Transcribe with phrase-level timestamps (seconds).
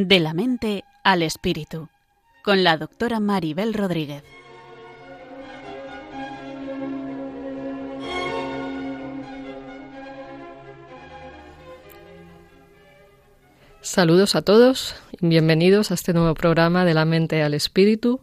[0.00, 1.88] De la mente al espíritu,
[2.44, 4.22] con la doctora Maribel Rodríguez.
[13.80, 18.20] Saludos a todos y bienvenidos a este nuevo programa de la mente al espíritu,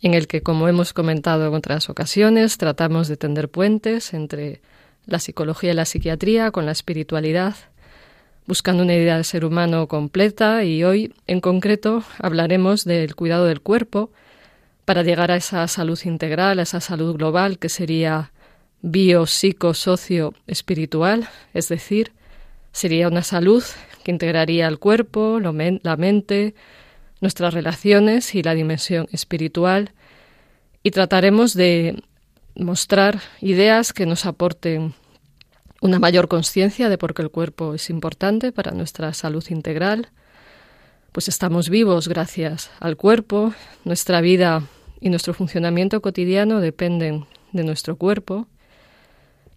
[0.00, 4.62] en el que, como hemos comentado en otras ocasiones, tratamos de tender puentes entre
[5.04, 7.54] la psicología y la psiquiatría con la espiritualidad
[8.46, 13.60] buscando una idea del ser humano completa y hoy en concreto hablaremos del cuidado del
[13.60, 14.10] cuerpo
[14.84, 18.32] para llegar a esa salud integral, a esa salud global que sería
[18.82, 22.12] bio, psico, socio, espiritual, es decir,
[22.70, 23.64] sería una salud
[24.04, 26.54] que integraría el cuerpo, la mente,
[27.20, 29.92] nuestras relaciones y la dimensión espiritual.
[30.84, 32.02] Y trataremos de
[32.54, 34.94] mostrar ideas que nos aporten
[35.80, 40.08] una mayor conciencia de por qué el cuerpo es importante para nuestra salud integral.
[41.12, 44.62] Pues estamos vivos gracias al cuerpo, nuestra vida
[45.00, 48.48] y nuestro funcionamiento cotidiano dependen de nuestro cuerpo.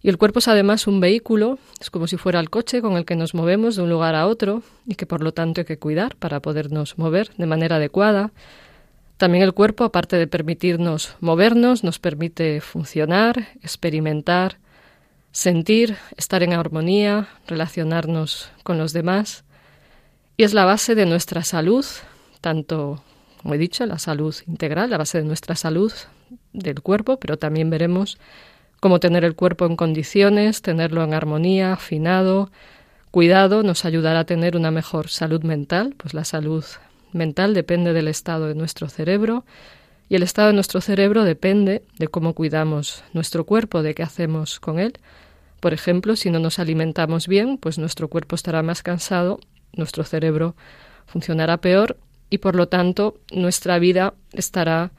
[0.02, 3.04] Y el cuerpo es además un vehículo, es como si fuera el coche con el
[3.04, 5.78] que nos movemos de un lugar a otro y que por lo tanto hay que
[5.78, 8.32] cuidar para podernos mover de manera adecuada.
[9.18, 14.59] También el cuerpo, aparte de permitirnos movernos, nos permite funcionar, experimentar,
[15.32, 19.44] sentir, estar en armonía, relacionarnos con los demás.
[20.36, 21.84] Y es la base de nuestra salud,
[22.40, 23.02] tanto,
[23.42, 25.92] como he dicho, la salud integral, la base de nuestra salud
[26.52, 28.18] del cuerpo, pero también veremos
[28.80, 32.50] cómo tener el cuerpo en condiciones, tenerlo en armonía, afinado,
[33.10, 36.64] cuidado, nos ayudará a tener una mejor salud mental, pues la salud
[37.12, 39.44] mental depende del estado de nuestro cerebro
[40.08, 44.58] y el estado de nuestro cerebro depende de cómo cuidamos nuestro cuerpo, de qué hacemos
[44.58, 44.94] con él.
[45.60, 49.40] Por ejemplo, si no nos alimentamos bien, pues nuestro cuerpo estará más cansado,
[49.72, 50.56] nuestro cerebro
[51.06, 51.98] funcionará peor
[52.30, 54.92] y por lo tanto nuestra vida estará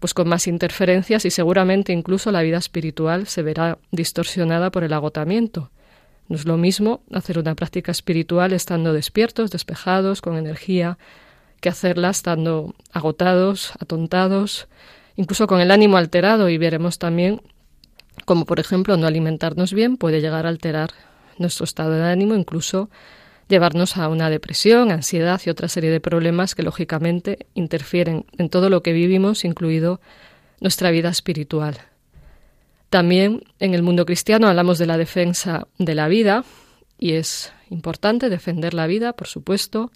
[0.00, 4.94] pues con más interferencias y seguramente incluso la vida espiritual se verá distorsionada por el
[4.94, 5.70] agotamiento.
[6.28, 10.96] No es lo mismo hacer una práctica espiritual estando despiertos, despejados, con energía,
[11.60, 14.68] que hacerla estando agotados, atontados,
[15.16, 17.42] incluso con el ánimo alterado y veremos también
[18.24, 20.90] como por ejemplo no alimentarnos bien puede llegar a alterar
[21.38, 22.90] nuestro estado de ánimo, incluso
[23.48, 28.70] llevarnos a una depresión, ansiedad y otra serie de problemas que lógicamente interfieren en todo
[28.70, 30.00] lo que vivimos, incluido
[30.60, 31.78] nuestra vida espiritual.
[32.90, 36.44] También en el mundo cristiano hablamos de la defensa de la vida
[36.98, 39.90] y es importante defender la vida, por supuesto,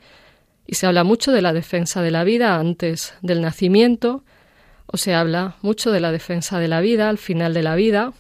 [0.67, 4.25] y se habla mucho de la defensa de la vida antes del nacimiento,
[4.87, 8.13] o se habla mucho de la defensa de la vida al final de la vida,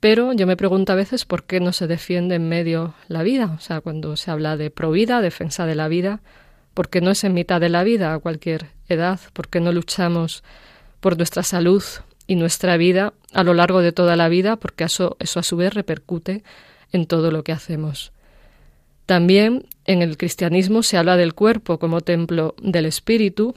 [0.00, 3.54] pero yo me pregunto a veces por qué no se defiende en medio la vida,
[3.56, 6.20] o sea, cuando se habla de provida, defensa de la vida,
[6.74, 9.18] ¿por qué no es en mitad de la vida a cualquier edad?
[9.32, 10.44] ¿Por qué no luchamos
[11.00, 11.82] por nuestra salud
[12.28, 14.56] y nuestra vida a lo largo de toda la vida?
[14.56, 16.44] Porque eso, eso a su vez repercute
[16.92, 18.12] en todo lo que hacemos.
[19.06, 23.54] También en el cristianismo se habla del cuerpo como templo del espíritu.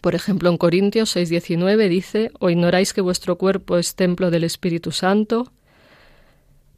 [0.00, 4.92] Por ejemplo, en Corintios 6:19 dice, ¿o ignoráis que vuestro cuerpo es templo del Espíritu
[4.92, 5.52] Santo?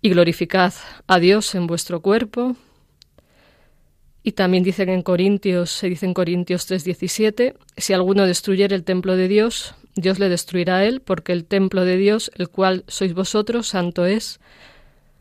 [0.00, 0.72] Y glorificad
[1.06, 2.56] a Dios en vuestro cuerpo.
[4.24, 9.16] Y también dicen en Corintios, se dice en Corintios 3:17, si alguno destruyere el templo
[9.16, 13.14] de Dios, Dios le destruirá a él, porque el templo de Dios, el cual sois
[13.14, 14.40] vosotros, santo es,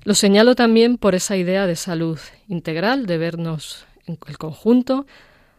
[0.03, 5.06] lo señalo también por esa idea de salud integral, de vernos en el conjunto,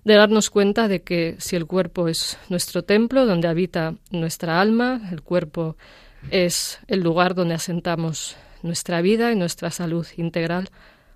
[0.05, 5.01] de darnos cuenta de que si el cuerpo es nuestro templo donde habita nuestra alma,
[5.13, 5.77] el cuerpo
[6.31, 10.71] es el lugar donde asentamos nuestra vida y nuestra salud integral,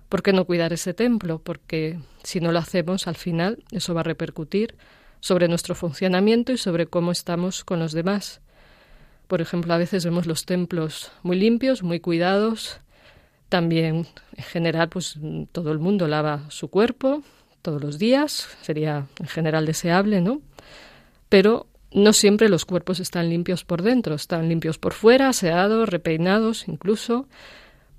[0.09, 1.39] ¿por qué no cuidar ese templo?
[1.39, 4.75] Porque si no lo hacemos, al final eso va a repercutir
[5.19, 8.41] sobre nuestro funcionamiento y sobre cómo estamos con los demás.
[9.27, 12.79] Por ejemplo, a veces vemos los templos muy limpios, muy cuidados,
[13.49, 15.17] también, en general, pues
[15.53, 17.23] todo el mundo lava su cuerpo
[17.67, 20.39] todos los días, sería en general deseable, ¿no?
[21.27, 26.69] Pero no siempre los cuerpos están limpios por dentro, están limpios por fuera, aseados, repeinados
[26.69, 27.27] incluso,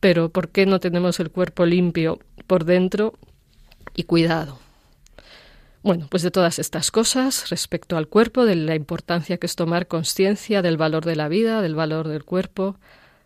[0.00, 3.12] pero ¿por qué no tenemos el cuerpo limpio por dentro
[3.94, 4.58] y cuidado?
[5.82, 9.86] Bueno, pues de todas estas cosas respecto al cuerpo, de la importancia que es tomar
[9.86, 12.78] conciencia del valor de la vida, del valor del cuerpo,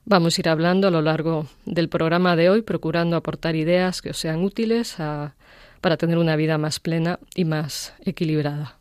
[0.04, 4.10] Vamos a ir hablando a lo largo del programa de hoy, procurando aportar ideas que
[4.10, 4.98] os sean útiles
[5.82, 8.78] para tener una vida más plena y más equilibrada.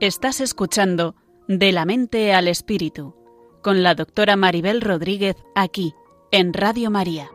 [0.00, 1.14] Estás escuchando
[1.48, 3.14] De la mente al espíritu
[3.62, 5.94] con la doctora Maribel Rodríguez aquí,
[6.30, 7.33] en Radio María.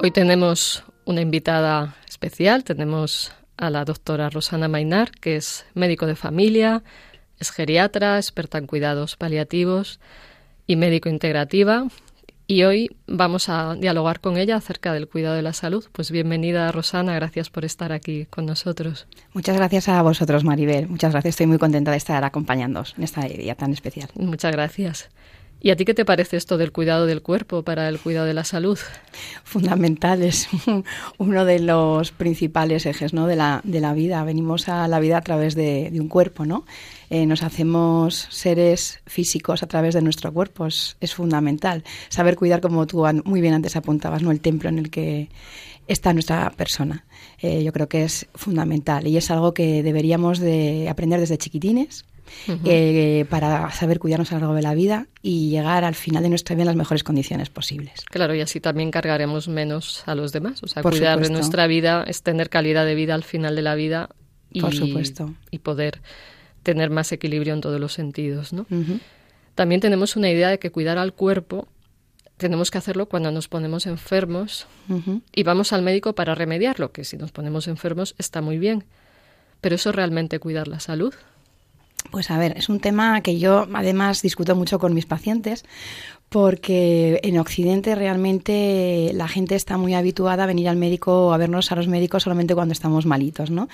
[0.00, 6.14] Hoy tenemos una invitada especial, tenemos a la doctora Rosana Mainar, que es médico de
[6.14, 6.84] familia,
[7.40, 9.98] es geriatra, experta en cuidados paliativos
[10.68, 11.88] y médico integrativa
[12.46, 15.84] y hoy vamos a dialogar con ella acerca del cuidado de la salud.
[15.90, 19.08] Pues bienvenida, Rosana, gracias por estar aquí con nosotros.
[19.34, 20.88] Muchas gracias a vosotros, Maribel.
[20.88, 24.08] Muchas gracias, estoy muy contenta de estar acompañándoos en esta día tan especial.
[24.14, 25.10] Muchas gracias.
[25.60, 28.34] ¿Y a ti qué te parece esto del cuidado del cuerpo para el cuidado de
[28.34, 28.78] la salud?
[29.42, 30.48] Fundamental, es
[31.18, 33.26] uno de los principales ejes ¿no?
[33.26, 34.22] de, la, de la vida.
[34.22, 36.64] Venimos a la vida a través de, un cuerpo, ¿no?
[37.10, 41.82] Eh, nos hacemos seres físicos a través de nuestro cuerpo, es, fundamental.
[42.08, 44.30] Saber cuidar, como tú muy bien antes apuntabas, ¿no?
[44.30, 45.28] el templo en el que
[45.88, 47.04] está nuestra persona.
[47.40, 52.04] Eh, yo creo que es fundamental y es algo que deberíamos de aprender desde chiquitines
[52.64, 56.28] eh, para saber cuidarnos a lo largo de la vida y llegar al final de
[56.28, 58.04] nuestra vida en las mejores condiciones posibles.
[58.10, 60.62] Claro, y así también cargaremos menos a los demás.
[60.62, 63.74] O sea, cuidar de nuestra vida es tener calidad de vida al final de la
[63.74, 64.10] vida
[64.50, 65.34] y, Por supuesto.
[65.50, 66.00] y poder
[66.62, 68.52] tener más equilibrio en todos los sentidos.
[68.52, 68.66] ¿no?
[69.54, 71.68] También tenemos una idea de que cuidar al cuerpo
[72.38, 74.66] tenemos que hacerlo cuando nos ponemos enfermos
[75.34, 78.84] y vamos al médico para remediarlo, que si nos ponemos enfermos está muy bien.
[79.60, 81.12] Pero eso realmente cuidar la salud.
[82.10, 85.64] Pues a ver, es un tema que yo además discuto mucho con mis pacientes
[86.28, 91.72] porque en Occidente realmente la gente está muy habituada a venir al médico, a vernos
[91.72, 93.68] a los médicos solamente cuando estamos malitos, ¿no?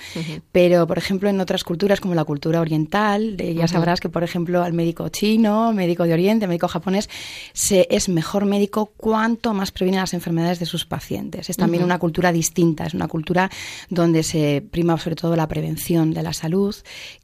[0.51, 4.63] Pero, por ejemplo, en otras culturas como la cultura oriental, ya sabrás que, por ejemplo,
[4.63, 7.09] al médico chino, médico de Oriente, médico japonés,
[7.53, 11.49] se, es mejor médico cuanto más previene las enfermedades de sus pacientes.
[11.49, 13.49] Es también una cultura distinta, es una cultura
[13.89, 16.75] donde se prima sobre todo la prevención de la salud,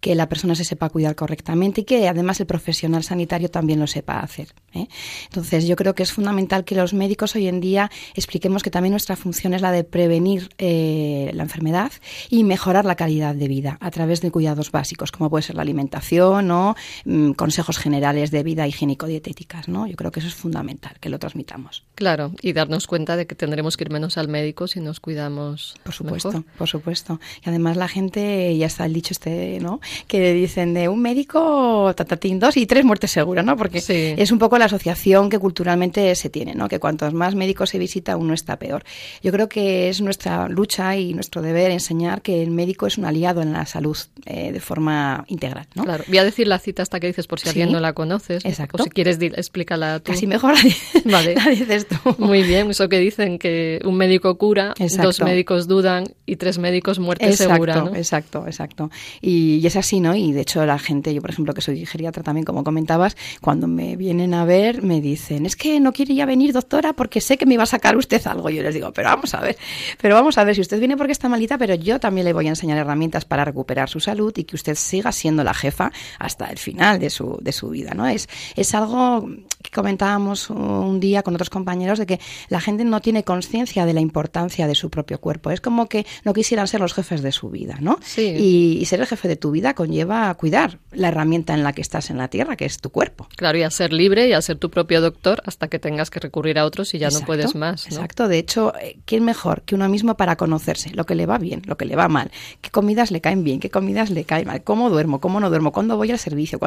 [0.01, 3.87] que la persona se sepa cuidar correctamente y que además el profesional sanitario también lo
[3.87, 4.49] sepa hacer.
[4.73, 4.87] ¿eh?
[5.25, 8.91] Entonces, yo creo que es fundamental que los médicos hoy en día expliquemos que también
[8.91, 11.91] nuestra función es la de prevenir eh, la enfermedad
[12.29, 15.61] y mejorar la calidad de vida a través de cuidados básicos, como puede ser la
[15.61, 16.75] alimentación o
[17.05, 19.67] mm, consejos generales de vida higiénico-dietéticas.
[19.67, 19.87] ¿no?
[19.87, 21.83] Yo creo que eso es fundamental, que lo transmitamos.
[21.95, 25.75] Claro, y darnos cuenta de que tendremos que ir menos al médico si nos cuidamos.
[25.83, 27.19] Por supuesto, por supuesto.
[27.45, 29.79] Y además la gente, ya está el dicho este, ¿no?
[30.07, 33.57] Que dicen de un médico, tatatín, dos y tres muertes seguras, ¿no?
[33.57, 33.83] Porque
[34.17, 36.69] es un poco la asociación que culturalmente se tiene, ¿no?
[36.69, 38.83] que cuantos más médicos se visita uno está peor.
[39.21, 43.05] Yo creo que es nuestra lucha y nuestro deber enseñar que el médico es un
[43.05, 45.67] aliado en la salud eh, de forma integral.
[45.75, 45.83] ¿no?
[45.83, 48.45] Claro, voy a decir la cita hasta que dices por si alguien no la conoces.
[48.45, 48.81] Exacto.
[48.81, 50.11] O si quieres, explícala tú.
[50.11, 50.55] Casi mejor
[51.05, 51.35] vale.
[51.51, 52.15] dices tú.
[52.17, 56.99] Muy bien, eso que dicen que un médico cura, dos médicos dudan y tres médicos
[56.99, 57.75] muerte exacto, segura.
[57.75, 57.95] ¿no?
[57.95, 58.89] Exacto, exacto.
[59.21, 60.15] Y, y es así, ¿no?
[60.15, 63.67] Y de hecho la gente, yo por ejemplo que soy geriatra también, como comentabas, cuando
[63.67, 67.37] me vienen a ver me dicen, es que no quiere ya venir, doctora, porque sé
[67.37, 68.49] que me iba a sacar usted algo.
[68.49, 69.57] Yo les digo, pero vamos a ver,
[69.99, 72.47] pero vamos a ver, si usted viene porque está malita, pero yo también le voy
[72.47, 76.45] a enseñar herramientas para recuperar su salud y que usted siga siendo la jefa hasta
[76.45, 78.07] el final de su, de su vida, ¿no?
[78.07, 79.27] Es, es algo
[79.61, 83.93] que comentábamos un día con otros compañeros de que la gente no tiene conciencia de
[83.93, 85.51] la importancia de su propio cuerpo.
[85.51, 87.99] Es como que no quisieran ser los jefes de su vida, ¿no?
[88.03, 88.33] Sí.
[88.37, 91.81] Y, y ser el jefe de tu vida conlleva cuidar la herramienta en la que
[91.81, 93.27] estás en la tierra, que es tu cuerpo.
[93.35, 96.19] Claro, y a ser libre y a ser tu propio doctor hasta que tengas que
[96.19, 97.85] recurrir a otros y ya no puedes más.
[97.85, 100.91] Exacto, de hecho, eh, ¿quién mejor que uno mismo para conocerse?
[100.91, 103.59] Lo que le va bien, lo que le va mal, qué comidas le caen bien,
[103.59, 106.59] qué comidas le caen mal, cómo duermo, cómo no duermo, cuándo voy al servicio.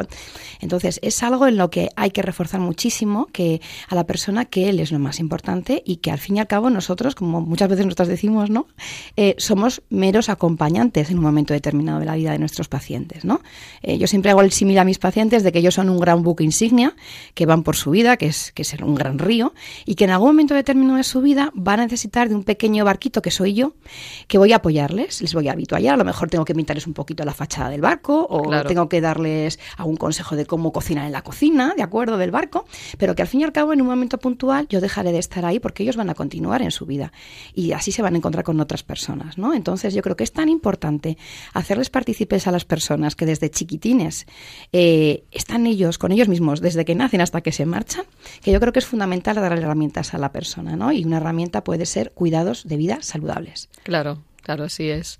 [0.59, 2.84] Entonces, es algo en lo que hay que reforzar muchísimo
[3.31, 6.39] que a la persona que él es lo más importante y que al fin y
[6.39, 8.67] al cabo nosotros, como muchas veces nosotros decimos, ¿no?
[9.15, 13.41] Eh, somos meros acompañantes en un momento determinado de la vida de nuestros pacientes, ¿no?
[13.81, 16.23] Eh, yo siempre hago el símil a mis pacientes de que ellos son un gran
[16.23, 16.95] buque insignia,
[17.33, 19.53] que van por su vida, que es, que es un gran río
[19.85, 22.85] y que en algún momento determinado de su vida van a necesitar de un pequeño
[22.85, 23.73] barquito que soy yo,
[24.27, 25.85] que voy a apoyarles, les voy a habituar.
[25.85, 29.01] A lo mejor tengo que pintarles un poquito la fachada del barco o tengo que
[29.01, 32.17] darles algún consejo de cómo cocinar en la cocina, ¿de acuerdo?
[32.17, 32.65] Del barco,
[32.97, 35.45] pero que al fin y al cabo en un momento puntual yo dejaré de estar
[35.45, 37.11] ahí porque ellos van a continuar en su vida
[37.53, 39.53] y así se van a encontrar con otras personas, ¿no?
[39.53, 41.17] Entonces yo creo que es tan importante
[41.53, 44.25] hacerles partícipes a las personas que desde chiquitines
[44.71, 48.05] eh, están ellos con ellos mismos desde que nacen hasta que se marchan,
[48.41, 50.91] que yo creo que es fundamental dar herramientas a la persona, ¿no?
[50.91, 53.69] Y una herramienta puede ser cuidados de vida saludables.
[53.83, 55.19] Claro, claro, así es.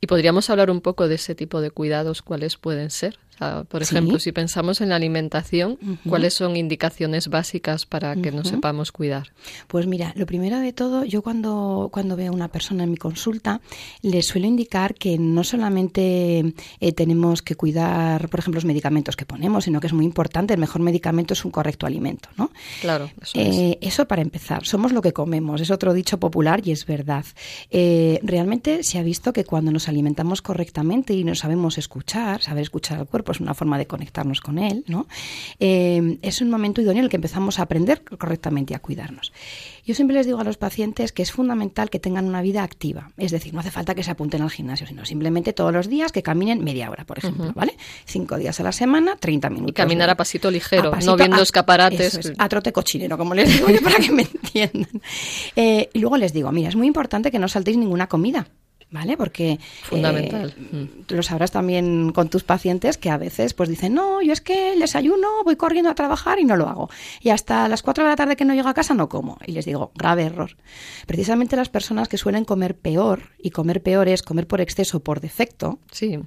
[0.00, 3.18] Y podríamos hablar un poco de ese tipo de cuidados, cuáles pueden ser.
[3.42, 8.48] Sea, por ejemplo, si pensamos en la alimentación, ¿cuáles son indicaciones básicas para que nos
[8.48, 9.32] sepamos cuidar?
[9.68, 12.96] Pues mira, lo primero de todo, yo cuando, cuando veo a una persona en mi
[12.96, 13.60] consulta,
[14.02, 19.26] le suelo indicar que no solamente eh, tenemos que cuidar, por ejemplo, los medicamentos que
[19.26, 22.50] ponemos, sino que es muy importante, el mejor medicamento es un correcto alimento, ¿no?
[22.80, 26.72] Claro, eso, eh, eso para empezar, somos lo que comemos, es otro dicho popular y
[26.72, 27.24] es verdad.
[27.70, 32.62] Eh, realmente se ha visto que cuando nos alimentamos correctamente y nos sabemos escuchar, saber
[32.62, 35.06] escuchar al cuerpo es una forma de conectarnos con él, ¿no?
[35.58, 39.32] Eh, es un momento idóneo en el que empezamos a aprender correctamente a cuidarnos.
[39.84, 43.10] Yo siempre les digo a los pacientes que es fundamental que tengan una vida activa,
[43.16, 46.12] es decir, no hace falta que se apunten al gimnasio, sino simplemente todos los días
[46.12, 47.76] que caminen media hora, por ejemplo, ¿vale?
[48.04, 49.70] Cinco días a la semana, 30 minutos.
[49.70, 52.32] Y caminar a pasito ligero, no viendo escaparates.
[52.38, 55.02] a trote cochinero, como les digo para que me entiendan.
[55.56, 58.46] Eh, y luego les digo, mira, es muy importante que no saltéis ninguna comida.
[58.92, 59.16] ¿Vale?
[59.16, 60.54] Porque fundamental.
[60.72, 64.40] Eh, lo sabrás también con tus pacientes que a veces pues dicen, "No, yo es
[64.40, 66.90] que el desayuno voy corriendo a trabajar y no lo hago.
[67.20, 69.52] Y hasta las 4 de la tarde que no llego a casa no como." Y
[69.52, 70.56] les digo, "Grave error."
[71.06, 75.20] Precisamente las personas que suelen comer peor y comer peor es comer por exceso por
[75.20, 75.78] defecto.
[75.90, 76.20] Sí.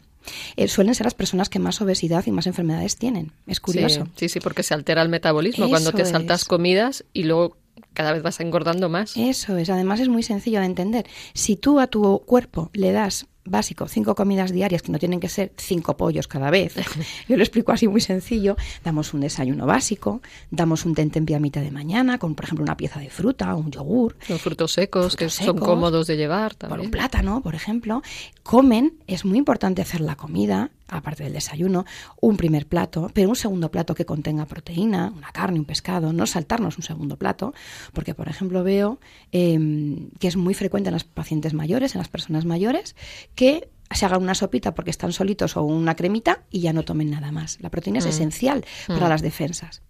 [0.56, 3.32] Eh, suelen ser las personas que más obesidad y más enfermedades tienen.
[3.46, 4.08] Es curioso.
[4.16, 7.58] Sí, sí, porque se altera el metabolismo cuando te saltas comidas y luego
[7.96, 9.18] cada vez vas engordando más.
[9.18, 11.08] Eso es, además es muy sencillo de entender.
[11.34, 15.30] Si tú a tu cuerpo le das básico, cinco comidas diarias que no tienen que
[15.30, 16.76] ser cinco pollos cada vez.
[17.30, 18.58] Yo lo explico así muy sencillo.
[18.84, 20.22] Damos un desayuno básico,
[20.52, 23.72] damos un tentempié a mitad de mañana con, por ejemplo, una pieza de fruta, un
[23.72, 24.18] yogur.
[24.28, 26.78] Los frutos secos, que son cómodos de llevar también.
[26.78, 28.02] Por un plátano, por ejemplo.
[28.44, 31.86] Comen, es muy importante hacer la comida, aparte del desayuno,
[32.22, 36.26] un primer plato, pero un segundo plato que contenga proteína, una carne, un pescado, no
[36.28, 37.54] saltarnos un segundo plato,
[37.94, 39.00] porque por ejemplo veo
[39.32, 42.96] em, que es muy frecuente en los pacientes mayores, en las personas mayores,
[43.36, 47.12] que se hagan una sopita porque están solitos o una cremita y ya no tomen
[47.12, 47.58] nada más.
[47.62, 48.10] La proteína es mm.
[48.10, 49.10] esencial para mm.
[49.10, 49.84] las defensas.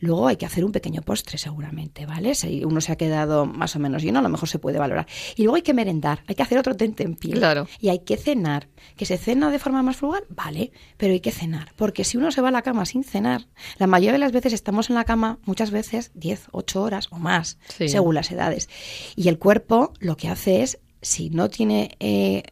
[0.00, 2.34] Luego hay que hacer un pequeño postre seguramente, ¿vale?
[2.34, 5.06] Si uno se ha quedado más o menos lleno, a lo mejor se puede valorar.
[5.36, 7.32] Y luego hay que merendar, hay que hacer otro tentempié.
[7.32, 7.66] Claro.
[7.80, 8.68] Y hay que cenar.
[8.96, 10.22] ¿Que se cena de forma más frugal?
[10.28, 11.72] Vale, pero hay que cenar.
[11.76, 14.52] Porque si uno se va a la cama sin cenar, la mayoría de las veces
[14.52, 18.68] estamos en la cama muchas veces 10, 8 horas o más, según las edades.
[19.16, 22.42] Y el cuerpo lo que hace es si no tiene eh,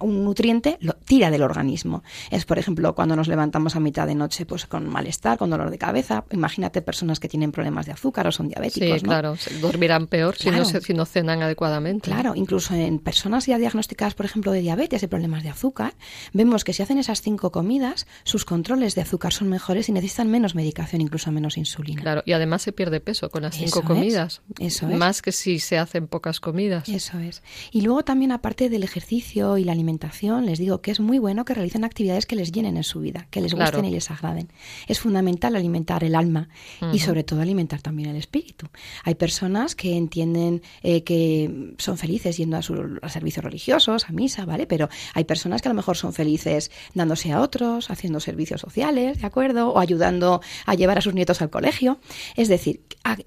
[0.00, 2.02] un nutriente, lo tira del organismo.
[2.30, 5.70] Es, por ejemplo, cuando nos levantamos a mitad de noche pues con malestar, con dolor
[5.70, 6.24] de cabeza.
[6.30, 9.00] Imagínate personas que tienen problemas de azúcar o son diabéticos.
[9.00, 12.10] Sí, claro, dormirán peor si, no, si, no, cenan adecuadamente.
[12.10, 15.94] Claro, incluso en personas ya diagnosticadas, por ejemplo, de diabetes, de problemas de azúcar,
[16.32, 20.30] vemos que si hacen esas cinco comidas, sus controles de azúcar son mejores y necesitan
[20.30, 22.02] menos medicación, incluso menos insulina.
[22.02, 24.42] Claro, y además se pierde peso con las cinco comidas.
[24.58, 24.96] eso es.
[24.96, 26.88] Más que si se hacen pocas comidas.
[26.88, 27.42] Eso es.
[27.70, 31.44] Y luego también, aparte del ejercicio y la alimentación, les digo que es muy bueno
[31.44, 34.48] que realicen actividades que les llenen en su vida, que les gusten y les agraden.
[34.86, 36.48] Es fundamental alimentar el alma
[36.92, 38.68] y sobre todo alimentar también el espíritu.
[39.04, 42.78] Hay personas que entienden eh, que son felices yendo a, sus
[43.08, 44.66] servicios religiosos, a misa, ¿vale?
[44.66, 49.20] Pero hay personas que a lo mejor son felices dándose a otros, haciendo servicios sociales,
[49.20, 49.70] ¿de acuerdo?
[49.72, 51.98] O ayudando a llevar a sus nietos al colegio.
[52.36, 52.82] Es decir,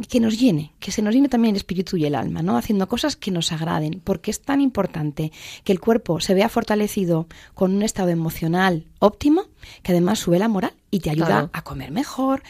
[0.09, 2.57] que nos llene, que se nos llene también el espíritu y el alma, ¿no?
[2.57, 5.31] Haciendo cosas que nos agraden, porque es tan importante
[5.63, 9.45] que el cuerpo se vea fortalecido con un estado emocional óptimo,
[9.81, 12.43] que además sube la moral y te ayuda a comer mejor.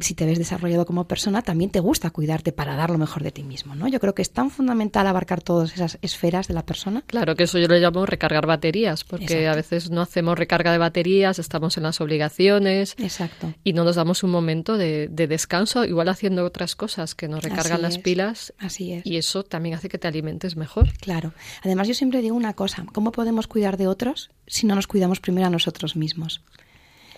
[0.00, 3.30] si te ves desarrollado como persona, también te gusta cuidarte para dar lo mejor de
[3.30, 3.86] ti mismo, ¿no?
[3.86, 7.02] Yo creo que es tan fundamental abarcar todas esas esferas de la persona.
[7.06, 10.78] Claro, que eso yo lo llamo recargar baterías, porque a veces no hacemos recarga de
[10.78, 12.96] baterías, estamos en las obligaciones.
[12.98, 13.54] Exacto.
[13.62, 17.82] Y no nos damos un momento de, descanso, igual haciendo otras cosas que nos recargan
[17.82, 18.52] las pilas.
[18.58, 19.06] Así es.
[19.06, 20.92] Y eso también hace que te alimentes mejor.
[20.94, 21.32] Claro.
[21.62, 25.20] Además, yo siempre digo una cosa, ¿cómo podemos cuidar de otros si no nos cuidamos
[25.20, 26.42] primero a nosotros mismos?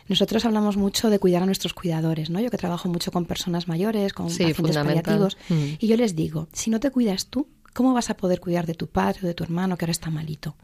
[0.08, 2.40] Nosotros hablamos mucho de cuidar a nuestros cuidadores, ¿no?
[2.40, 5.64] Yo que trabajo mucho con personas mayores, con pacientes paliativos, mm.
[5.78, 8.74] y yo les digo, si no te cuidas tú, ¿cómo vas a poder cuidar de
[8.74, 10.56] tu padre o de tu hermano que ahora está malito?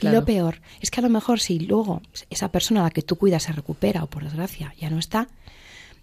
[0.00, 3.02] Y lo peor es que a lo mejor si luego esa persona a la que
[3.02, 5.28] tú cuidas se recupera o por desgracia ya no está,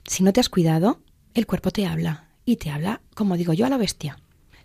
[0.06, 1.00] si no te has cuidado,
[1.34, 4.18] el cuerpo te habla y te habla, como digo yo, a la bestia.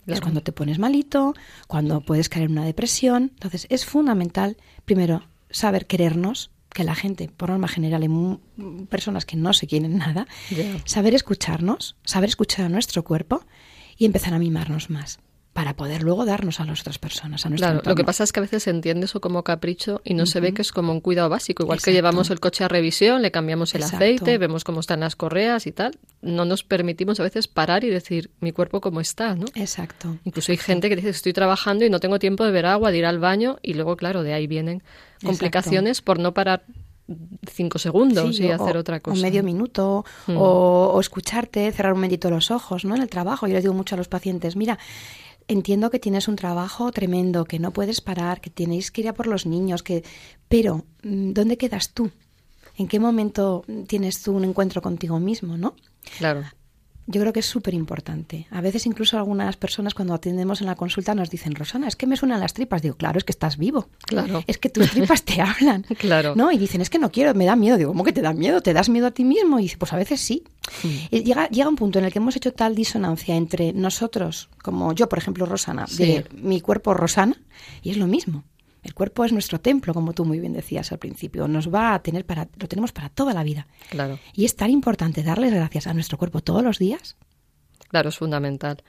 [0.06, 1.34] Es cuando te pones malito,
[1.66, 3.30] cuando puedes caer en una depresión.
[3.34, 9.36] Entonces es fundamental, primero, saber querernos, que la gente, por norma general, hay personas que
[9.36, 10.26] no se quieren nada,
[10.84, 13.44] saber escucharnos, saber escuchar a nuestro cuerpo
[13.96, 15.18] y empezar a mimarnos más
[15.58, 18.30] para poder luego darnos a las otras personas, a nuestro Claro, lo que pasa es
[18.30, 20.92] que a veces se entiende eso como capricho y no se ve que es como
[20.92, 21.64] un cuidado básico.
[21.64, 25.16] Igual que llevamos el coche a revisión, le cambiamos el aceite, vemos cómo están las
[25.16, 25.98] correas y tal.
[26.22, 29.46] No nos permitimos a veces parar y decir mi cuerpo cómo está, ¿no?
[29.56, 30.16] Exacto.
[30.22, 32.98] Incluso hay gente que dice estoy trabajando y no tengo tiempo de ver agua, de
[32.98, 34.84] ir al baño y luego, claro, de ahí vienen
[35.25, 36.64] complicaciones por no parar
[37.50, 39.18] cinco segundos y hacer otra cosa.
[39.18, 40.37] O medio minuto, mm.
[40.37, 42.96] o, o, escucharte, cerrar un momentito los ojos, ¿no?
[42.96, 43.46] En el trabajo.
[43.46, 44.78] Yo les digo mucho a los pacientes, mira,
[45.48, 49.14] entiendo que tienes un trabajo tremendo, que no puedes parar, que tenéis que ir a
[49.14, 50.04] por los niños, que
[50.48, 52.10] pero mm, ¿dónde quedas tú?
[52.76, 55.75] ¿En qué momento tienes tú un encuentro contigo mismo, no?
[56.18, 56.44] Claro
[57.10, 58.46] yo creo que es súper importante.
[58.50, 62.06] A veces incluso algunas personas cuando atendemos en la consulta nos dicen, Rosana, es que
[62.06, 62.82] me suenan las tripas.
[62.82, 63.88] Digo, claro, es que estás vivo.
[64.02, 64.44] Claro.
[64.46, 65.84] Es que tus tripas te hablan.
[65.98, 66.34] claro.
[66.36, 66.52] ¿No?
[66.52, 67.78] Y dicen, es que no quiero, me da miedo.
[67.78, 68.60] Digo, ¿cómo que te da miedo?
[68.60, 69.58] ¿Te das miedo a ti mismo?
[69.58, 70.44] Y dice, pues a veces sí.
[71.10, 75.08] llega, llega un punto en el que hemos hecho tal disonancia entre nosotros, como yo,
[75.08, 77.40] por ejemplo, Rosana, de mi cuerpo Rosana,
[77.82, 78.44] y es lo mismo.
[78.88, 81.47] El cuerpo es nuestro templo, como tú muy bien decías al principio.
[81.47, 83.66] Nos va a tener para, lo tenemos para toda la vida.
[83.90, 84.18] Claro.
[84.33, 87.18] Y es tan importante darles gracias a nuestro cuerpo todos los días.
[87.88, 88.83] Claro, es fundamental.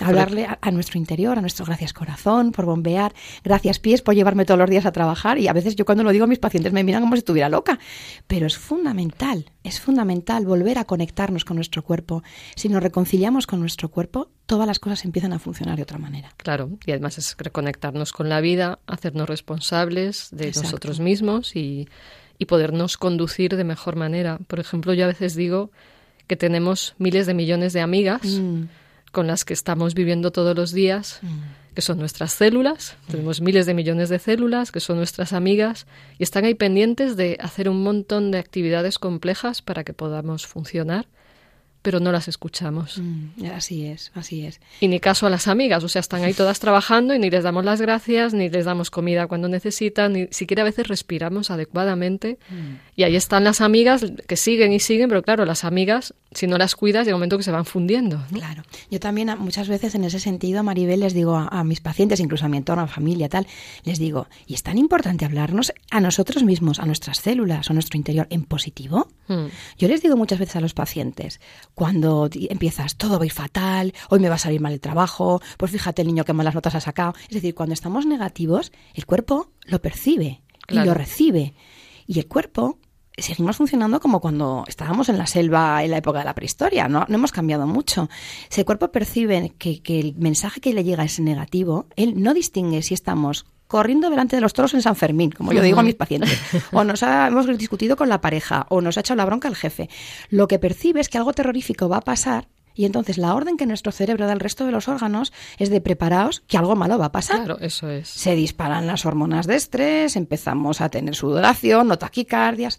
[0.00, 3.12] Hablarle a, nuestro interior, a nuestro gracias corazón por bombear,
[3.42, 6.12] gracias pies por llevarme todos los días a trabajar y a veces yo cuando lo
[6.12, 7.78] digo a mis pacientes me miran como si estuviera loca,
[8.26, 12.22] pero es fundamental, es fundamental volver a conectarnos con nuestro cuerpo.
[12.54, 16.32] Si nos reconciliamos con nuestro cuerpo, todas las cosas empiezan a funcionar de otra manera.
[16.36, 21.88] Claro, y además es reconectarnos con la vida, hacernos responsables de nosotros mismos y,
[22.38, 24.38] y podernos conducir de mejor manera.
[24.46, 25.70] Por ejemplo, yo a veces digo
[26.28, 28.64] que tenemos miles de millones de amigas mm.
[29.12, 31.74] Con las que estamos viviendo todos los días, mm.
[31.74, 32.96] que son nuestras células.
[33.06, 33.10] Mm.
[33.10, 35.86] Tenemos miles de millones de células que son nuestras amigas
[36.18, 41.06] y están ahí pendientes de hacer un montón de actividades complejas para que podamos funcionar
[41.82, 42.98] pero no las escuchamos.
[42.98, 44.60] Mm, así es, así es.
[44.80, 47.44] Y ni caso a las amigas, o sea, están ahí todas trabajando y ni les
[47.44, 52.38] damos las gracias, ni les damos comida cuando necesitan, ni siquiera a veces respiramos adecuadamente.
[52.50, 52.74] Mm.
[52.98, 56.58] Y ahí están las amigas que siguen y siguen, pero claro, las amigas, si no
[56.58, 58.24] las cuidas, llega un momento que se van fundiendo.
[58.32, 58.64] Claro.
[58.90, 62.48] Yo también muchas veces en ese sentido, Maribel, les digo a, mis pacientes, incluso a
[62.48, 63.46] mi entorno, a familia, tal,
[63.84, 67.96] les digo, y es tan importante hablarnos a nosotros mismos, a nuestras células, a nuestro
[67.98, 69.06] interior, en positivo.
[69.28, 69.46] Mm.
[69.78, 71.40] Yo les digo muchas veces a los pacientes,
[71.76, 75.40] cuando empiezas, todo va a ir fatal, hoy me va a salir mal el trabajo,
[75.56, 77.14] pues fíjate el niño que malas notas ha sacado.
[77.28, 81.54] Es decir, cuando estamos negativos, el cuerpo lo percibe y lo recibe.
[82.08, 82.78] Y el cuerpo
[83.18, 87.04] seguimos funcionando como cuando estábamos en la selva en la época de la prehistoria, no,
[87.08, 88.08] no hemos cambiado mucho.
[88.48, 92.34] Si el cuerpo percibe que, que, el mensaje que le llega es negativo, él no
[92.34, 95.82] distingue si estamos corriendo delante de los toros en San Fermín, como yo digo a
[95.82, 96.40] mis pacientes.
[96.72, 99.88] O nos hemos discutido con la pareja, o nos ha echado la bronca el jefe.
[100.30, 103.66] Lo que percibe es que algo terrorífico va a pasar y entonces la orden que
[103.66, 107.06] nuestro cerebro da al resto de los órganos es de preparaos que algo malo va
[107.06, 107.38] a pasar.
[107.38, 108.06] Claro, eso es.
[108.06, 112.78] Se disparan las hormonas de estrés, empezamos a tener sudoración, no taquicardias.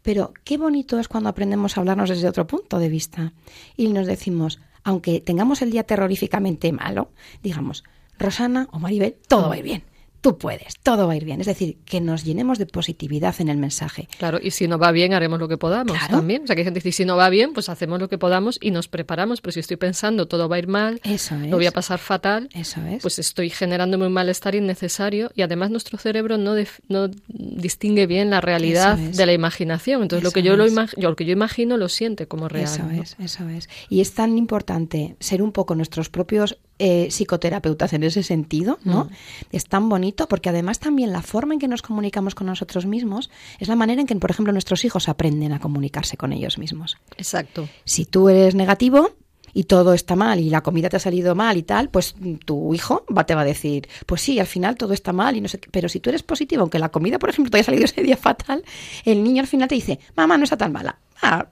[0.00, 3.34] Pero qué bonito es cuando aprendemos a hablarnos desde otro punto de vista
[3.76, 7.10] y nos decimos, aunque tengamos el día terroríficamente malo,
[7.42, 7.84] digamos,
[8.18, 9.84] Rosana o Maribel, todo va bien
[10.24, 11.42] tú puedes, todo va a ir bien.
[11.42, 14.08] Es decir, que nos llenemos de positividad en el mensaje.
[14.16, 16.44] Claro, y si no va bien, haremos lo que podamos también.
[16.44, 18.16] O sea, que hay gente que dice, si no va bien, pues hacemos lo que
[18.16, 19.42] podamos y nos preparamos.
[19.42, 22.48] Pero si estoy pensando, todo va a ir mal, Eso lo voy a pasar fatal,
[22.54, 23.02] Eso es.
[23.02, 26.54] pues estoy generando un malestar innecesario y además nuestro cerebro no,
[26.88, 30.00] no distingue bien la realidad de la imaginación.
[30.00, 30.64] Entonces, lo que yo, lo,
[30.96, 32.64] lo que yo imagino lo siente como real.
[32.64, 33.68] Eso es, eso es.
[33.90, 39.04] Y es tan importante ser un poco nuestros propios eh, psicoterapeutas en ese sentido, ¿no?
[39.04, 39.08] Mm.
[39.52, 43.30] Es tan bonito porque además también la forma en que nos comunicamos con nosotros mismos
[43.58, 46.96] es la manera en que, por ejemplo, nuestros hijos aprenden a comunicarse con ellos mismos.
[47.16, 47.68] Exacto.
[47.84, 49.12] Si tú eres negativo,
[49.54, 52.74] y todo está mal y la comida te ha salido mal y tal, pues tu
[52.74, 55.48] hijo va, te va a decir, pues sí, al final todo está mal y no
[55.48, 55.68] sé qué.
[55.70, 58.16] Pero si tú eres positivo, aunque la comida, por ejemplo, te haya salido ese día
[58.16, 58.64] fatal,
[59.04, 60.98] el niño al final te dice, mamá, no está tan mala.
[61.26, 61.46] Ah,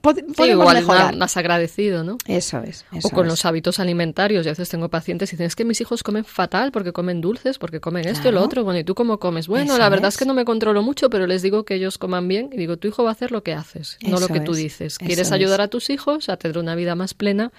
[0.45, 1.15] igual mejorar.
[1.15, 2.17] Más, agradecido, ¿no?
[2.27, 2.85] Eso es.
[2.91, 4.45] o con los hábitos alimentarios.
[4.45, 7.21] Y a veces tengo pacientes y dicen, es que mis hijos comen fatal porque comen
[7.21, 8.63] dulces, porque comen esto y lo otro.
[8.63, 9.47] Bueno, ¿y tú cómo comes?
[9.47, 10.17] Bueno, la verdad es.
[10.17, 12.49] que no me controlo mucho, pero les digo que ellos coman bien.
[12.51, 14.99] Y digo, tu hijo va a hacer lo que haces, no lo que tú dices.
[14.99, 17.51] ¿Quieres ayudar a tus hijos a tener una vida más plena?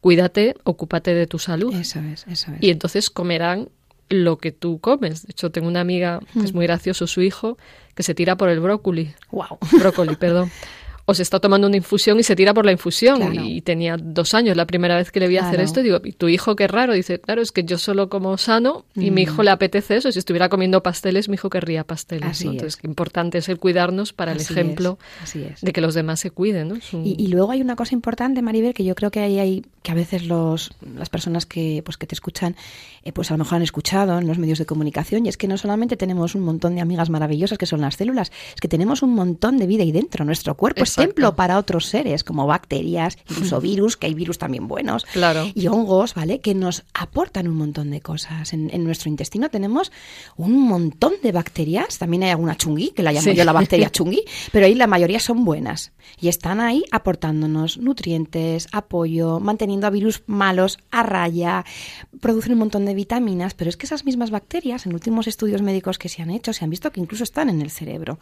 [0.00, 1.74] Cuídate, ocúpate de tu salud.
[1.74, 2.62] Eso es, eso es.
[2.62, 3.70] Y entonces comerán
[4.08, 5.26] lo que tú comes.
[5.26, 6.56] De hecho, tengo una amiga que es hmm.
[6.56, 7.56] muy gracioso, su hijo,
[7.94, 9.14] que se tira por el brócoli.
[9.30, 9.58] Wow.
[9.72, 10.50] Brócoli, perdón.
[11.08, 13.32] o se está tomando una infusión y se tira por la infusión.
[13.32, 15.80] Y tenía dos años la primera vez que le vi hacer esto.
[15.80, 16.92] Y digo, ¿y tu hijo qué raro?
[16.94, 19.44] Dice, claro, es que yo solo como sano y mi hijo mm.
[19.44, 20.10] le apetece eso.
[20.10, 22.42] Si estuviera comiendo pasteles, mi hijo querría pasteles.
[22.42, 24.98] Entonces, qué importante es el cuidarnos para el ejemplo
[25.62, 26.68] de que los demás se cuiden.
[26.68, 26.78] ¿no?
[27.04, 29.94] Y, luego hay una cosa importante, Maribel, que yo creo que hay, hay que a
[29.94, 32.56] veces los, las personas que, pues, que te escuchan,
[33.04, 35.24] eh, pues a lo mejor han escuchado en los medios de comunicación.
[35.26, 38.32] Y es que no solamente tenemos un montón de amigas maravillosas que son las células,
[38.52, 40.24] es que tenemos un montón de vida ahí dentro.
[40.24, 45.04] Nuestro cuerpo templo para otros seres, como bacterias, incluso virus, que hay virus también buenos,
[45.12, 45.50] claro.
[45.54, 46.40] y hongos, ¿vale?
[46.40, 48.52] Que nos aportan un montón de cosas.
[48.52, 49.90] En, nuestro intestino tenemos
[50.36, 54.22] un montón de bacterias, también hay alguna chungui, que la llamo yo la bacteria chungui,
[54.52, 60.22] pero ahí la mayoría son buenas y están ahí aportándonos nutrientes, apoyo, manteniendo a virus
[60.26, 61.64] malos a raya,
[62.20, 65.98] producen un montón de vitaminas, pero es que esas mismas bacterias, en últimos estudios médicos
[65.98, 68.18] que se han hecho, se han visto que incluso están en el cerebro.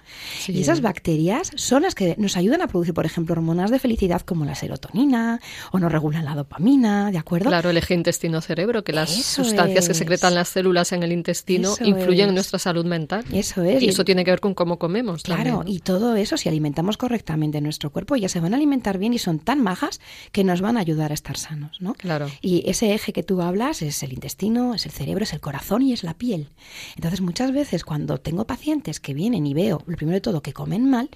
[0.49, 4.23] Y esas bacterias son las que nos ayudan a producir, por ejemplo, hormonas de felicidad
[4.23, 5.41] como la serotonina
[5.73, 7.51] o nos regulan la dopamina, ¿de acuerdo?
[7.51, 12.29] Claro, el eje intestino-cerebro, que las sustancias que secretan las células en el intestino influyen
[12.29, 13.25] en nuestra salud mental.
[13.33, 13.83] Eso es.
[13.83, 15.23] Y eso tiene que ver con cómo comemos.
[15.23, 19.15] Claro, y todo eso, si alimentamos correctamente nuestro cuerpo, ya se van a alimentar bien
[19.15, 20.01] y son tan majas
[20.33, 21.95] que nos van a ayudar a estar sanos, ¿no?
[21.95, 22.31] Claro.
[22.41, 25.83] Y ese eje que tú hablas es el intestino, es el cerebro, es el corazón
[25.83, 26.51] y es la piel.
[26.97, 30.53] Entonces, muchas veces cuando tengo pacientes que vienen y veo, lo primero de todo, que
[30.53, 31.11] comen mal,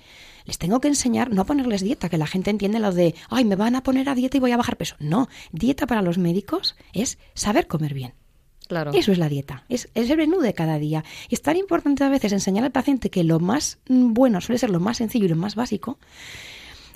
[0.48, 3.44] les tengo que enseñar no a ponerles dieta, que la gente entiende lo de, ay,
[3.44, 4.96] me van a poner a dieta y voy a bajar peso.
[4.98, 8.14] No, dieta para los médicos es saber comer bien.
[8.66, 8.92] Claro.
[8.94, 11.04] Eso es la dieta, es, es, el menú de cada día.
[11.28, 14.70] Y es tan importante a veces enseñar al paciente que lo más bueno suele ser
[14.70, 15.98] lo más sencillo y lo más básico.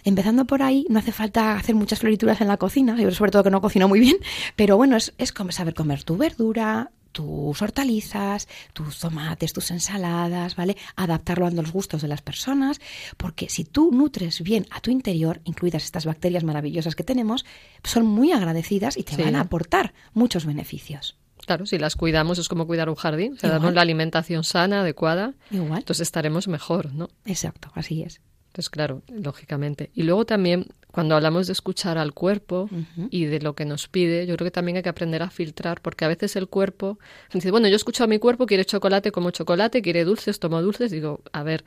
[0.02, 3.44] Empezando por ahí, no hace falta hacer muchas florituras en la cocina, yo sobre todo
[3.44, 4.16] que no cocino muy bien,
[4.56, 10.77] pero bueno, es, es saber comer tu verdura, tus hortalizas, tus tomates, tus ensaladas, ¿vale?
[10.96, 12.81] Adaptarlo a los gustos de las personas,
[13.16, 17.44] porque si tú nutres bien a tu interior, incluidas estas bacterias maravillosas que tenemos,
[17.85, 21.16] son muy agradecidas y te van a aportar muchos beneficios.
[21.46, 24.81] Claro, si las cuidamos es como cuidar un jardín, o sea, damos la alimentación sana,
[24.83, 25.81] adecuada, Igual.
[25.81, 27.09] entonces estaremos mejor, ¿no?
[27.25, 28.20] Exacto, así es.
[28.53, 29.90] Entonces, claro, lógicamente.
[29.94, 32.68] Y luego también, cuando hablamos de escuchar al cuerpo
[33.11, 35.81] y de lo que nos pide, yo creo que también hay que aprender a filtrar,
[35.81, 36.98] porque a veces el cuerpo
[37.33, 40.90] dice, bueno, yo escucho a mi cuerpo, quiere chocolate, como chocolate, quiere dulces, tomo dulces.
[40.90, 41.64] Digo, a ver,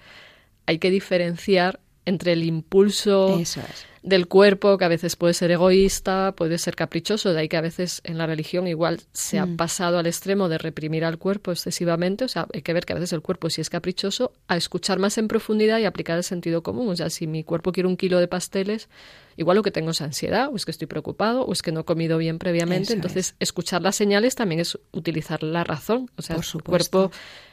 [0.68, 3.40] hay que diferenciar entre el impulso
[4.06, 7.62] del cuerpo, que a veces puede ser egoísta, puede ser caprichoso, de ahí que a
[7.62, 9.58] veces en la religión igual se ha mm.
[9.58, 12.96] pasado al extremo de reprimir al cuerpo excesivamente, o sea, hay que ver que a
[12.96, 16.62] veces el cuerpo si es caprichoso, a escuchar más en profundidad y aplicar el sentido
[16.62, 18.90] común, o sea, si mi cuerpo quiere un kilo de pasteles,
[19.38, 21.80] igual lo que tengo es ansiedad, o es que estoy preocupado, o es que no
[21.80, 26.44] he comido bien previamente, entonces escuchar las señales también es utilizar la razón, o sea,
[26.44, 27.10] su cuerpo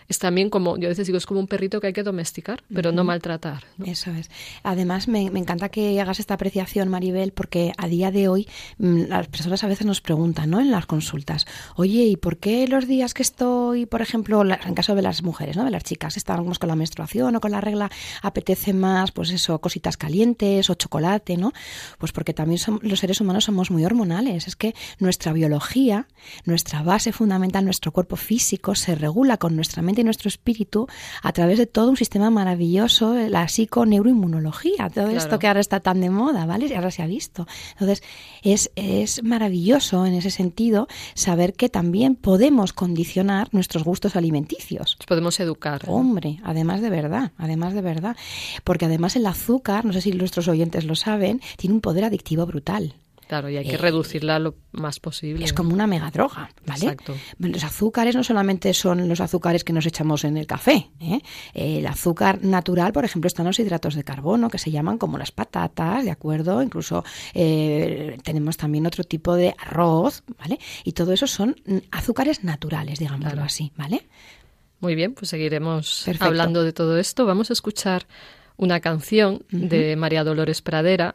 [0.09, 2.63] es también como, yo a veces digo, es como un perrito que hay que domesticar,
[2.73, 3.65] pero no maltratar.
[3.85, 4.31] Eso es.
[4.63, 9.29] Además, me, encanta que hagas esta apreciación, Maribel, porque a día de hoy mm, las
[9.29, 10.61] personas a veces nos preguntan, ¿no?
[10.61, 14.95] En las consultas, oye, ¿y por qué los días que estoy, por ejemplo, en caso
[14.95, 15.65] de las mujeres, ¿no?
[15.65, 17.91] De las chicas, estamos con la menstruación o con la regla,
[18.23, 21.53] apetece más, pues eso, cositas calientes o chocolate, ¿no?
[21.99, 24.47] Pues porque también los seres humanos somos muy hormonales.
[24.47, 26.07] Es que nuestra biología,
[26.45, 30.87] nuestra base fundamental, nuestro cuerpo físico se regula con nuestra mente y nuestro espíritu
[31.23, 36.01] a través de todo un sistema maravilloso, la psico-neuroinmunología, todo esto que ahora está tan
[36.01, 36.67] de moda, ¿vale?
[36.67, 37.47] Y ahora se ha visto.
[37.73, 38.03] Entonces,
[38.43, 44.99] es, es maravilloso en ese sentido saber que también podemos condicionar nuestros gustos alimenticios.
[45.07, 45.83] podemos educar.
[45.87, 48.17] Hombre, además de verdad, además de verdad.
[48.65, 52.45] Porque además el azúcar, no sé si nuestros oyentes lo saben, tiene un poder adictivo
[52.47, 52.95] brutal.
[53.33, 55.43] Claro, y hay que eh, reducirla lo más posible.
[55.43, 56.83] Es como una mega droga, ¿vale?
[56.83, 57.15] Exacto.
[57.39, 60.91] Los azúcares no solamente son los azúcares que nos echamos en el café.
[61.01, 61.23] ¿eh?
[61.55, 65.33] El azúcar natural, por ejemplo, están los hidratos de carbono, que se llaman como las
[65.33, 66.63] patatas, ¿de acuerdo?
[66.63, 70.59] Incluso eh, tenemos también otro tipo de arroz, ¿vale?
[70.85, 71.57] Y todo eso son
[71.91, 74.09] azúcares naturales, digámoslo así, ¿vale?
[74.81, 77.25] Muy bien, pues seguiremos hablando de todo esto.
[77.25, 78.07] Vamos a escuchar
[78.59, 81.15] una canción de María Dolores Pradera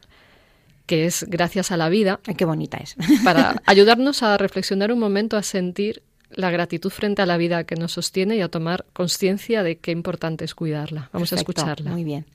[0.88, 2.20] que es Gracias a la vida.
[2.36, 2.96] qué bonita es.
[3.24, 7.76] para ayudarnos a reflexionar un momento, a sentir la gratitud frente a la vida que
[7.76, 11.10] nos sostiene y a tomar conciencia de qué importante es cuidarla.
[11.14, 11.92] Vamos a escucharla.
[11.92, 12.26] Muy bien.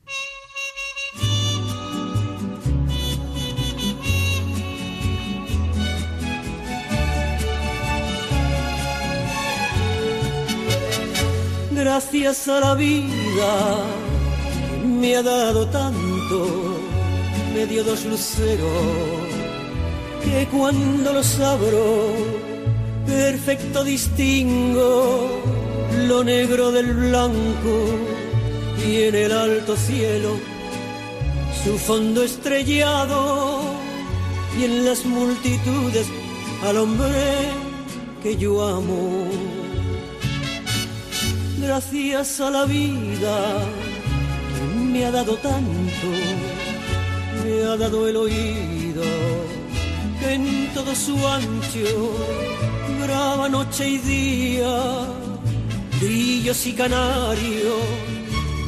[11.73, 14.03] Gracias a la vida
[14.85, 16.82] me ha dado tanto
[17.55, 19.29] me dio dos luceros
[20.25, 22.15] que cuando los abro
[23.07, 25.43] perfecto distingo
[26.07, 27.75] lo negro del blanco
[28.87, 30.37] y en el alto cielo
[31.65, 33.61] su fondo estrellado
[34.59, 36.07] y en las multitudes
[36.65, 37.23] al hombre
[38.23, 39.27] que yo amo.
[41.59, 43.59] Gracias a la vida
[44.55, 46.09] que me ha dado tanto
[47.45, 49.03] me ha dado el oído
[50.29, 52.15] en todo su ancho
[53.03, 55.07] graba noche y día,
[56.01, 57.83] grillos y canarios,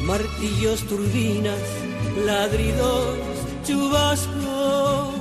[0.03, 1.59] martillos, turbinas
[2.25, 3.17] ladridos,
[3.65, 5.11] chubasco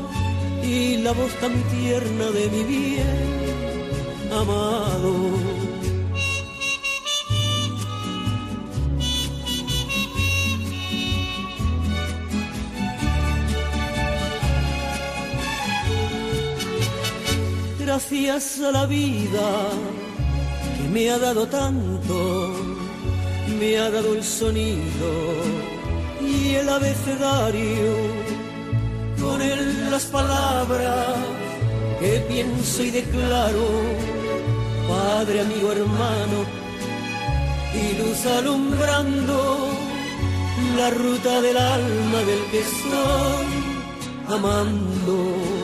[0.63, 3.35] y la voz tan tierna de mi bien
[4.33, 5.64] amado.
[17.95, 19.69] Gracias a la vida
[20.77, 22.51] que me ha dado tanto,
[23.57, 25.11] me ha dado el sonido
[26.21, 27.93] y el abecedario,
[29.23, 31.07] con él las palabras
[32.01, 33.69] que pienso y declaro,
[34.89, 36.39] Padre, amigo, hermano,
[37.81, 39.69] y luz alumbrando
[40.77, 43.47] la ruta del alma del que estoy
[44.37, 45.64] amando.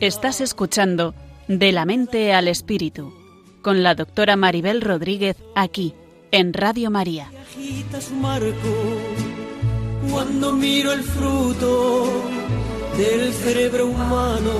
[0.00, 1.14] Estás escuchando
[1.48, 3.12] De la mente al espíritu
[3.62, 5.94] con la doctora Maribel Rodríguez aquí
[6.30, 7.30] en Radio María.
[10.10, 12.06] cuando miro el fruto
[12.96, 14.52] del cerebro humano,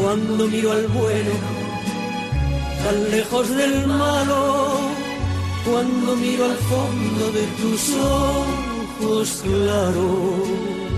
[0.00, 1.30] cuando miro al bueno
[2.82, 4.78] tan lejos del malo,
[5.64, 10.95] cuando miro al fondo de tus ojos claros.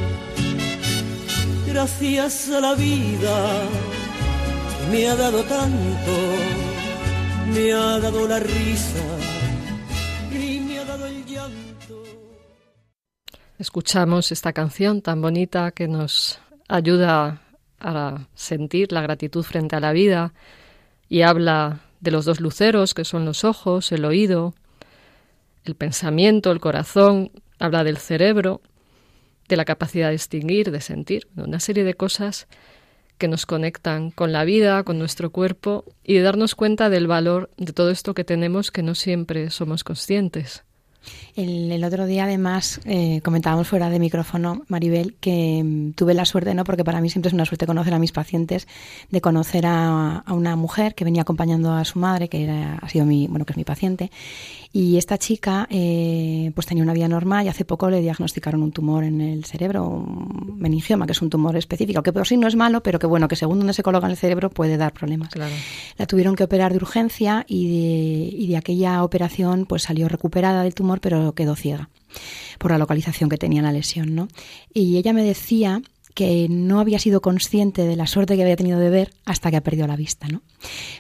[1.71, 3.69] Gracias a la vida
[4.91, 6.13] me ha dado tanto,
[7.53, 9.05] me ha dado la risa
[10.33, 12.03] y me ha dado el llanto.
[13.59, 17.43] Escuchamos esta canción tan bonita que nos ayuda
[17.81, 20.33] a sentir la gratitud frente a la vida
[21.09, 24.55] y habla de los dos luceros que son los ojos, el oído,
[25.65, 28.63] el pensamiento, el corazón, habla del cerebro,
[29.49, 32.47] de la capacidad de distinguir, de sentir, una serie de cosas
[33.19, 37.51] que nos conectan con la vida, con nuestro cuerpo y de darnos cuenta del valor
[37.57, 40.65] de todo esto que tenemos que no siempre somos conscientes.
[41.37, 46.25] El, el otro día, además, eh, comentábamos fuera de micrófono, Maribel, que mm, tuve la
[46.25, 46.65] suerte, ¿no?
[46.65, 48.67] Porque para mí siempre es una suerte conocer a mis pacientes,
[49.11, 52.89] de conocer a, a una mujer que venía acompañando a su madre, que era, ha
[52.89, 54.11] sido mi, bueno, que es mi paciente,
[54.73, 58.71] y esta chica, eh, pues tenía una vida normal y hace poco le diagnosticaron un
[58.71, 62.47] tumor en el cerebro, un meningioma, que es un tumor específico, que por sí no
[62.47, 64.93] es malo, pero que bueno, que según donde se coloca en el cerebro puede dar
[64.93, 65.31] problemas.
[65.31, 65.55] Claro.
[65.97, 70.63] La tuvieron que operar de urgencia y de, y de aquella operación pues salió recuperada
[70.63, 71.91] del tumor, pero quedó ciega
[72.59, 74.29] por la localización que tenía la lesión, ¿no?
[74.73, 75.83] Y ella me decía
[76.15, 79.57] que no había sido consciente de la suerte que había tenido de ver hasta que
[79.57, 80.43] ha perdido la vista, ¿no?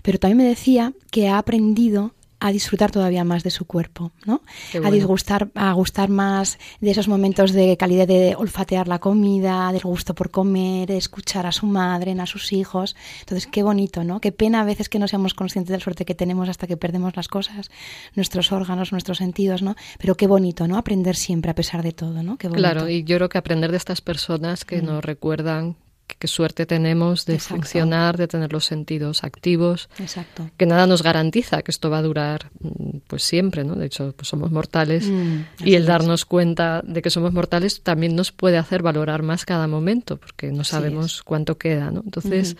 [0.02, 4.42] Pero también me decía que ha aprendido a disfrutar todavía más de su cuerpo, ¿no?
[4.84, 9.82] A disgustar, a gustar más de esos momentos de calidad de olfatear la comida, del
[9.82, 12.94] gusto por comer, de escuchar a su madre, a sus hijos.
[13.20, 14.20] Entonces, qué bonito, ¿no?
[14.20, 16.76] Qué pena a veces que no seamos conscientes de la suerte que tenemos hasta que
[16.76, 17.70] perdemos las cosas,
[18.14, 19.74] nuestros órganos, nuestros sentidos, ¿no?
[19.98, 20.78] Pero qué bonito, ¿no?
[20.78, 22.36] Aprender siempre a pesar de todo, ¿no?
[22.36, 22.62] Qué bonito.
[22.62, 24.86] Claro, y yo creo que aprender de estas personas que Mm.
[24.86, 25.76] nos recuerdan
[26.16, 27.56] qué suerte tenemos de Exacto.
[27.56, 30.50] funcionar, de tener los sentidos activos, Exacto.
[30.56, 33.74] que nada nos garantiza que esto va a durar mm, pues siempre, ¿no?
[33.74, 35.88] De hecho, pues somos mortales Mm, y el es.
[35.88, 40.50] darnos cuenta de que somos mortales también nos puede hacer valorar más cada momento, porque
[40.52, 42.02] no sabemos cuánto queda, ¿no?
[42.04, 42.56] Entonces,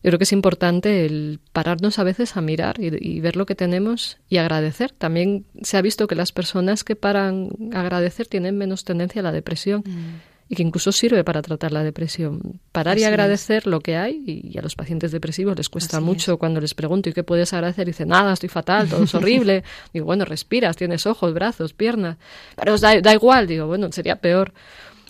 [0.00, 3.46] yo creo que es importante el pararnos a veces a mirar y, y ver lo
[3.46, 4.92] que tenemos y agradecer.
[4.92, 9.24] También se ha visto que las personas que paran a agradecer tienen menos tendencia a
[9.24, 10.27] la depresión Mm.
[10.48, 12.60] Y que incluso sirve para tratar la depresión.
[12.72, 13.06] Parar y es.
[13.08, 16.60] agradecer lo que hay y, y a los pacientes depresivos les cuesta Así mucho cuando
[16.60, 17.86] les pregunto ¿y qué puedes agradecer?
[17.86, 19.62] Y dicen, nada, estoy fatal, todo es horrible.
[19.92, 22.16] Digo, bueno, respiras, tienes ojos, brazos, piernas.
[22.56, 24.52] Pero os da, da igual, digo, bueno, sería peor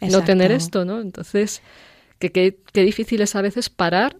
[0.00, 1.00] no tener esto, ¿no?
[1.00, 1.62] Entonces,
[2.18, 4.16] que, que- qué difícil es a veces parar,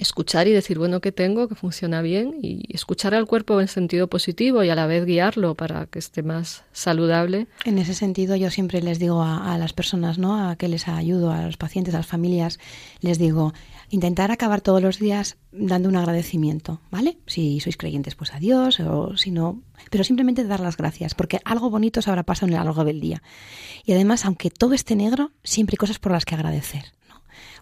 [0.00, 1.48] escuchar y decir, bueno, ¿qué tengo?
[1.48, 2.34] que funciona bien?
[2.42, 6.22] Y escuchar al cuerpo en sentido positivo y a la vez guiarlo para que esté
[6.22, 7.46] más saludable.
[7.64, 10.48] En ese sentido, yo siempre les digo a, las personas, ¿no?
[10.48, 12.58] A que les ayudo, a los pacientes, a las familias,
[13.00, 13.52] les digo,
[13.90, 17.18] intentar acabar todos los días dando un agradecimiento, ¿vale?
[17.26, 21.40] Si sois creyentes, pues a Dios, o si no, pero simplemente dar las gracias, porque
[21.44, 23.22] algo bonito se habrá pasado en el largo del día.
[23.84, 26.84] Y además, aunque todo esté negro, siempre hay cosas por las que agradecer.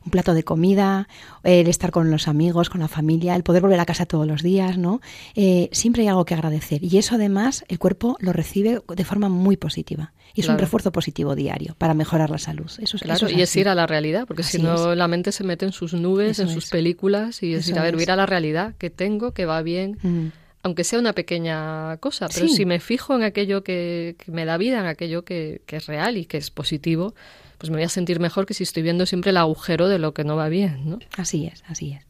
[0.09, 1.07] Un plato de comida,
[1.44, 4.42] el estar con los amigos, con la familia, el poder volver a casa todos los
[4.42, 5.03] días, ¿no?
[5.35, 6.83] Eh, siempre hay algo que agradecer.
[6.83, 10.14] Y eso además el cuerpo lo recibe de forma muy positiva.
[10.33, 12.71] Y es un refuerzo positivo diario para mejorar la salud.
[12.79, 15.44] Eso es, claro, y es ir a la realidad, porque si no la mente se
[15.44, 18.25] mete en sus nubes, en sus películas, y es ir a ver, ir a la
[18.25, 19.99] realidad, que tengo, que va bien.
[20.03, 20.29] Mm
[20.62, 24.81] aunque sea una pequeña cosa, pero si me fijo en aquello que, me da vida,
[24.81, 27.14] en aquello que, que, es real y que es positivo,
[27.59, 30.14] pues me voy a sentir mejor que si estoy viendo siempre el agujero de lo
[30.14, 30.99] que no va bien, ¿no?
[31.16, 32.09] Así es, así es.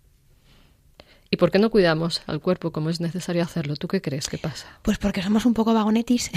[1.31, 3.77] ¿Y por qué no cuidamos al cuerpo como es necesario hacerlo?
[3.77, 4.67] ¿Tú qué crees que pasa?
[4.81, 6.31] Pues porque somos un poco vagonetis.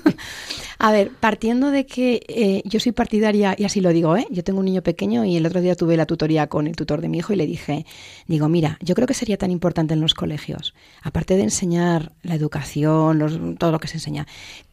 [0.78, 4.26] a ver, partiendo de que eh, yo soy partidaria, y así lo digo, ¿eh?
[4.30, 7.00] yo tengo un niño pequeño y el otro día tuve la tutoría con el tutor
[7.00, 7.86] de mi hijo y le dije,
[8.26, 12.34] digo, mira, yo creo que sería tan importante en los colegios, aparte de enseñar la
[12.34, 14.26] educación, todo lo que se enseña,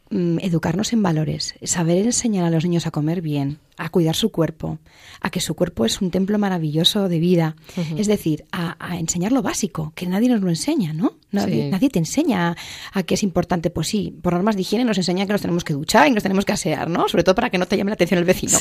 [0.08, 4.30] Mm, educarnos en valores, saber enseñar a los niños a comer bien, a cuidar su
[4.30, 4.78] cuerpo,
[5.20, 7.56] a que su cuerpo es un templo maravilloso de vida.
[7.96, 11.14] Es decir, a, enseñar lo básico, que nadie nos lo enseña, ¿no?
[11.32, 12.56] Nadie, nadie, te enseña
[12.92, 13.70] a que es importante.
[13.70, 16.22] Pues sí, por normas de higiene nos enseña que nos tenemos que duchar y nos
[16.22, 17.08] tenemos que asear, ¿no?
[17.08, 18.56] Sobre todo para que no te llame la atención el vecino.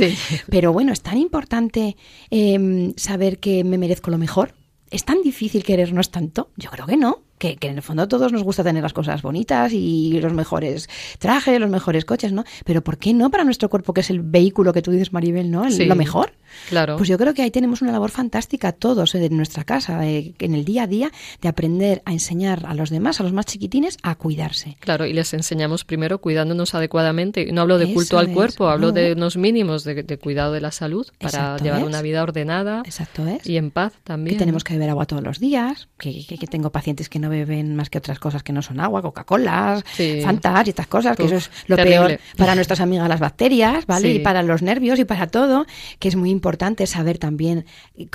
[0.50, 1.96] Pero bueno, es tan importante
[2.32, 4.56] em, saber que me merezco lo mejor.
[4.90, 6.50] ¿Es tan difícil querernos tanto?
[6.58, 9.22] Yo creo que no que, en el fondo a todos nos gusta tener las cosas
[9.22, 12.44] bonitas y los mejores trajes, los mejores coches, ¿no?
[12.64, 15.52] Pero ¿por qué no para nuestro cuerpo, que es el vehículo que tú dices, Maribel,
[15.52, 15.68] ¿no?
[15.70, 16.34] Lo mejor.
[16.70, 16.98] Claro.
[16.98, 20.66] Pues yo creo que ahí tenemos una labor fantástica todos en nuestra casa, en el
[20.66, 24.16] día a día, de aprender a enseñar a los demás, a los más chiquitines, a
[24.16, 24.78] cuidarse.
[24.80, 27.52] Claro, y les enseñamos primero cuidándonos adecuadamente.
[27.52, 31.08] No hablo de culto al cuerpo, hablo de unos mínimos de, cuidado de la salud
[31.20, 33.46] para llevar una vida ordenada Exacto es.
[33.46, 34.36] y en paz también.
[34.36, 37.76] Que tenemos que beber agua todos los días, que, que tengo pacientes que no beben
[37.76, 39.84] más que otras cosas que no son agua, Coca-Cola,
[40.24, 44.12] Fantas y estas cosas, que eso es lo peor para nuestras amigas las bacterias, ¿vale?
[44.12, 45.66] Y para los nervios y para todo,
[46.00, 47.66] que es muy importante saber también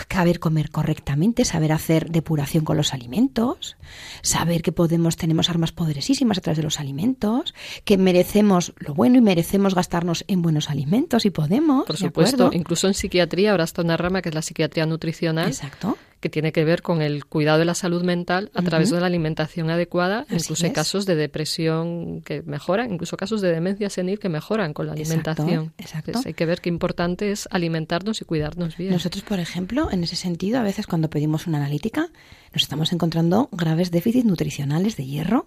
[0.08, 3.76] saber comer correctamente, saber hacer depuración con los alimentos,
[4.22, 9.18] saber que podemos, tenemos armas poderosísimas a través de los alimentos, que merecemos lo bueno
[9.18, 11.86] y merecemos gastarnos en buenos alimentos y podemos.
[11.86, 15.48] Por supuesto, incluso en psiquiatría ahora está una rama que es la psiquiatría nutricional.
[15.48, 19.00] Exacto que tiene que ver con el cuidado de la salud mental a través de
[19.00, 20.26] la alimentación adecuada.
[20.30, 24.86] incluso hay casos de depresión que mejoran, incluso casos de demencia senil que mejoran con
[24.86, 25.72] la alimentación.
[25.78, 28.92] Exacto, hay que ver qué importante es alimentarnos y cuidarnos bien.
[28.92, 32.08] Nosotros, por ejemplo, en ese sentido, a veces cuando pedimos una analítica,
[32.52, 35.46] nos estamos encontrando graves déficits nutricionales de hierro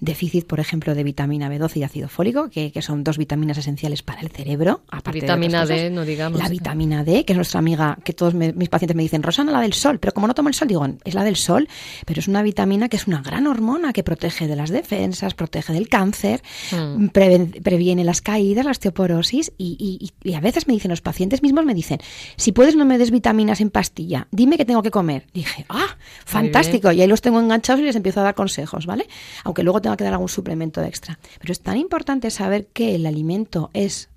[0.00, 4.20] déficit, por ejemplo, de vitamina B12 y ácido fólico, que, son dos vitaminas esenciales para
[4.20, 4.82] el cerebro.
[4.90, 6.40] Aparte vitamina D, no digamos.
[6.40, 9.60] La vitamina D, que es nuestra amiga, que todos mis pacientes me dicen, Rosana, la
[9.60, 11.68] del sol, pero como no tomo el sol, digo, es la del sol,
[12.06, 15.72] pero es una vitamina que es una gran hormona que protege de las defensas, protege
[15.72, 17.08] del cáncer, hmm.
[17.08, 21.74] previene las caídas, la osteoporosis, y, y, a veces me dicen los pacientes mismos, me
[21.74, 21.98] dicen,
[22.36, 25.26] si puedes no me des vitaminas en pastilla, dime qué tengo que comer.
[25.34, 29.08] Dije, ah, fantástico, y ahí los tengo enganchados y les empiezo a dar consejos, ¿vale?
[29.44, 31.18] Aunque luego tenga que dar algún suplemento extra.
[31.40, 34.10] Pero es tan importante saber que el alimento es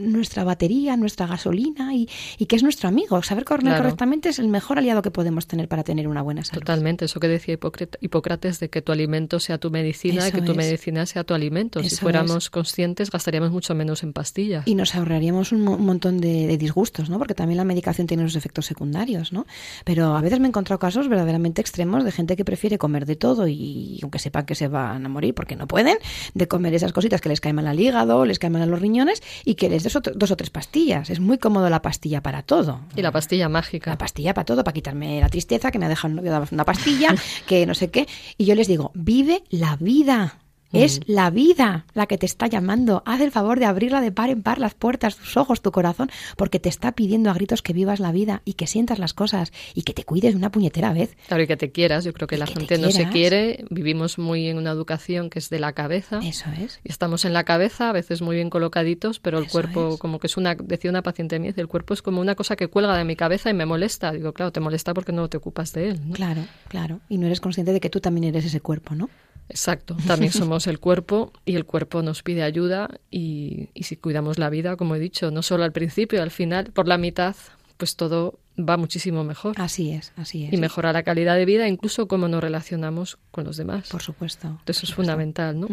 [0.00, 2.06] nuestra batería, nuestra gasolina y,
[2.46, 3.22] que es nuestro amigo.
[3.22, 6.60] Saber comer correctamente es el mejor aliado que podemos tener para tener una buena salud.
[6.60, 7.58] Totalmente, eso que decía
[8.00, 11.82] Hipócrates de que tu alimento sea tu medicina y que tu medicina sea tu alimento.
[11.82, 14.66] si fuéramos conscientes gastaríamos mucho menos en pastillas.
[14.66, 17.18] Y nos ahorraríamos un, montón de, disgustos, ¿no?
[17.18, 19.46] Porque también la medicación tiene sus efectos secundarios, ¿no?
[19.84, 23.16] Pero a veces me he encontrado casos verdaderamente extremos de gente que prefiere comer de
[23.16, 25.98] todo y, aunque sepan que se van a morir porque no pueden,
[26.34, 28.80] de comer esas cositas que les caen mal al hígado, les caen mal a los
[28.80, 31.10] riñones y que les dos o tres pastillas.
[31.10, 32.80] Es muy cómodo la pastilla para todo.
[32.96, 33.90] Y la pastilla mágica.
[33.90, 37.14] La pastilla para todo, para quitarme la tristeza, que me ha dejado una pastilla,
[37.46, 38.06] que no sé qué.
[38.36, 40.38] Y yo les digo, vive la vida.
[40.72, 43.02] Es la vida la que te está llamando.
[43.06, 46.10] Haz el favor de abrirla de par en par las puertas, tus ojos, tu corazón,
[46.36, 49.52] porque te está pidiendo a gritos que vivas la vida y que sientas las cosas
[49.74, 51.16] y que te cuides de una puñetera vez.
[51.26, 52.04] Claro, y que te quieras.
[52.04, 53.64] Yo creo que la gente no se quiere.
[53.70, 56.20] Vivimos muy en una educación que es de la cabeza.
[56.22, 56.80] Eso es.
[56.84, 60.26] Y estamos en la cabeza, a veces muy bien colocaditos, pero el cuerpo, como que
[60.26, 63.04] es una, decía una paciente mía, el cuerpo es como una cosa que cuelga de
[63.04, 64.12] mi cabeza y me molesta.
[64.12, 66.00] Digo, claro, te molesta porque no te ocupas de él.
[66.12, 67.00] Claro, claro.
[67.08, 69.08] Y no eres consciente de que tú también eres ese cuerpo, ¿no?
[69.50, 74.48] Exacto, también somos el cuerpo y el cuerpo nos pide ayuda y, si cuidamos la
[74.48, 77.34] vida, como he dicho, no solo al principio, al final, por la mitad,
[77.76, 79.60] pues todo va muchísimo mejor.
[79.60, 80.52] Así es, así es.
[80.52, 83.88] Y mejora la calidad de vida, incluso cómo nos relacionamos con los demás.
[83.88, 84.60] Por supuesto.
[84.66, 85.68] Eso es fundamental, ¿no?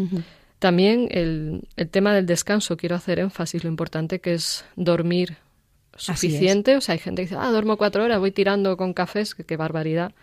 [0.59, 5.37] También el, el, tema del descanso, quiero hacer énfasis, lo importante que es dormir
[5.95, 6.75] suficiente.
[6.77, 9.57] O sea, hay gente que dice, ah, duermo cuatro horas, voy tirando con cafés, qué
[9.57, 10.13] barbaridad.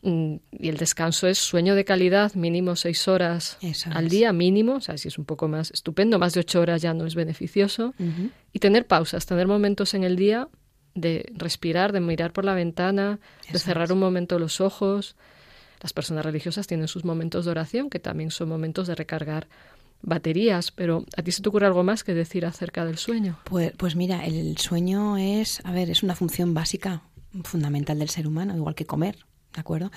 [0.00, 3.58] Y el descanso es sueño de calidad, mínimo seis horas
[3.90, 6.82] al día, mínimo, o sea, si es un poco más estupendo, más de ocho horas
[6.82, 7.94] ya no es beneficioso.
[8.52, 10.48] Y tener pausas, tener momentos en el día
[10.94, 13.18] de respirar, de mirar por la ventana,
[13.52, 15.16] de cerrar un momento los ojos.
[15.80, 19.48] Las personas religiosas tienen sus momentos de oración, que también son momentos de recargar
[20.02, 23.38] baterías, pero ¿a ti se te ocurre algo más que decir acerca del sueño?
[23.44, 27.02] Pues, pues mira, el sueño es, a ver, es una función básica,
[27.44, 29.18] fundamental del ser humano, igual que comer.
[29.58, 29.90] ¿De acuerdo?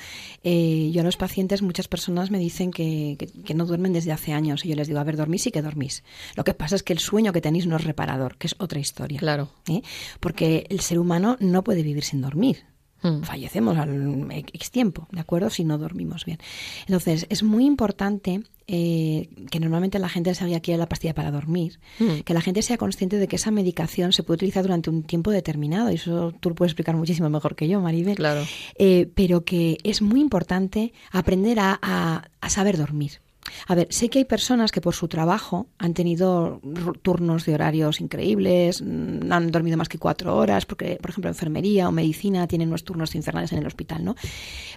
[0.43, 4.33] Eh, yo a los pacientes, muchas personas me dicen que, que, no duermen desde hace
[4.33, 4.65] años.
[4.65, 6.03] Y yo les digo, a ver, dormís y que dormís.
[6.35, 8.79] Lo que pasa es que el sueño que tenéis no es reparador, que es otra
[8.79, 9.19] historia.
[9.19, 9.49] Claro.
[9.67, 9.83] ¿Eh?
[10.19, 12.65] Porque el ser humano no puede vivir sin dormir.
[13.01, 13.23] Hmm.
[13.23, 15.49] Fallecemos al X tiempo, ¿de acuerdo?
[15.49, 16.37] Si no dormimos bien.
[16.85, 21.31] Entonces, es muy importante eh, que normalmente la gente sabía que era la pastilla para
[21.31, 22.19] dormir, hmm.
[22.25, 25.31] que la gente sea consciente de que esa medicación se puede utilizar durante un tiempo
[25.31, 28.15] determinado, y eso tú lo puedes explicar muchísimo mejor que yo, Maribel.
[28.15, 28.43] Claro.
[28.77, 33.19] Eh, pero que es muy importante aprender a saber dormir.
[33.67, 36.61] A ver, sé que hay personas que por su trabajo han tenido
[37.01, 41.29] turnos de horarios increíbles, no mm, han dormido más que cuatro horas, porque, por ejemplo,
[41.29, 44.15] enfermería o medicina tienen unos turnos infernales en el hospital, ¿no?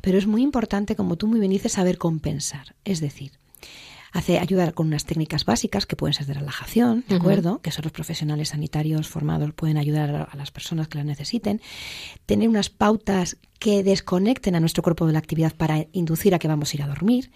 [0.03, 2.75] Pero es muy importante, como tú muy bien dices, saber compensar.
[2.85, 3.33] Es decir,
[4.15, 7.61] hace ayudar con unas técnicas básicas que pueden ser de relajación, ¿de acuerdo?
[7.61, 11.61] Que son los profesionales sanitarios formados pueden ayudar a las personas que las necesiten.
[12.25, 16.49] Tener unas pautas que desconecten a nuestro cuerpo de la actividad para inducir a que
[16.49, 17.31] vamos a ir a dormir.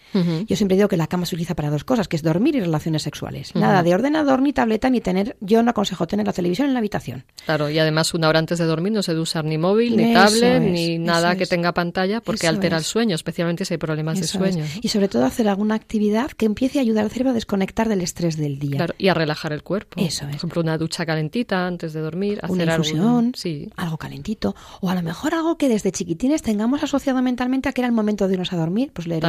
[0.47, 2.61] Yo siempre digo que la cama se utiliza para dos cosas, que es dormir y
[2.61, 3.55] relaciones sexuales.
[3.55, 5.39] Nada de ordenador, ni tableta, ni tener...
[5.41, 7.25] Yo no aconsejo tener la televisión en la habitación.
[7.47, 10.13] Claro, y además una hora antes de dormir no se debe usar ni móvil, ni
[10.13, 14.27] tablet, ni nada que tenga pantalla, porque altera el sueño, especialmente si hay problemas de
[14.27, 14.67] sueño.
[14.83, 18.01] Y sobre todo hacer alguna actividad que empiece a ayudar al cerebro a desconectar del
[18.01, 18.77] estrés del día.
[18.77, 20.01] Claro, y a relajar el cuerpo.
[20.01, 20.29] Eso es.
[20.29, 23.71] Por ejemplo, una ducha calentita antes de dormir, una hacer sí.
[23.77, 27.81] algo calentito, o a lo mejor algo que desde chiquitines tengamos asociado mentalmente a que
[27.81, 29.25] era el momento de irnos a dormir, pues leer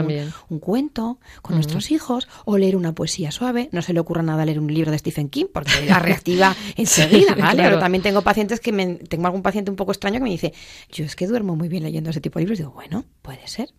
[0.50, 3.70] un, cuento con nuestros hijos o leer una poesía suave.
[3.72, 7.36] No se le ocurra nada leer un libro de Stephen King porque la reactiva enseguida,
[7.36, 7.64] ¿vale?
[7.64, 10.54] Pero también tengo pacientes que me, tengo algún paciente un poco extraño que me dice,
[10.92, 12.58] yo es que duermo muy bien leyendo ese tipo de libros.
[12.58, 13.70] digo, bueno, puede ser.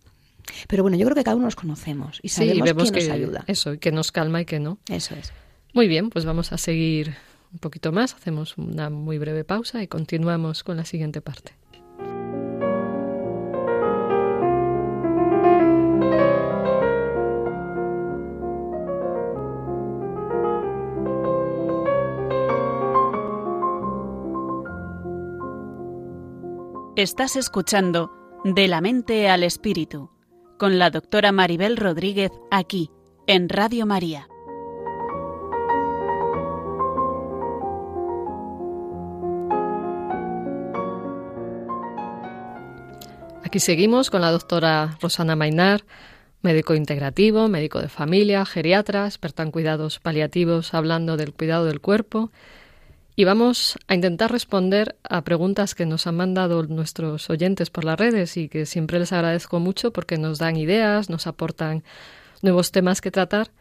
[0.67, 3.43] Pero bueno, yo creo que cada uno nos conocemos y sabemos quién que, nos ayuda.
[3.47, 4.79] Eso, que nos calma y que no.
[4.89, 5.31] Eso es.
[5.73, 7.15] Muy bien, pues vamos a seguir
[7.53, 11.53] un poquito más, hacemos una muy breve pausa y continuamos con la siguiente parte.
[26.97, 28.11] Estás escuchando
[28.43, 30.11] De la mente al espíritu
[30.61, 32.91] con la doctora Maribel Rodríguez aquí
[33.25, 34.27] en Radio María.
[43.43, 45.83] Aquí seguimos con la doctora Rosana Mainar,
[46.43, 52.29] médico integrativo, médico de familia, geriatra, experta en cuidados paliativos, hablando del cuidado del cuerpo
[53.15, 57.99] y vamos a intentar responder a preguntas que nos han mandado nuestros oyentes por las
[57.99, 61.83] redes y que siempre les agradezco mucho porque nos dan ideas, nos aportan
[62.41, 63.51] nuevos temas que tratar.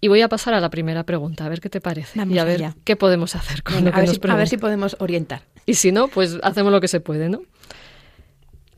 [0.00, 2.44] Y voy a pasar a la primera pregunta, a ver qué te parece y a
[2.44, 5.42] ver qué podemos hacer con lo que nos A ver si podemos orientar.
[5.66, 7.42] Y si no, pues hacemos lo que se puede, ¿no?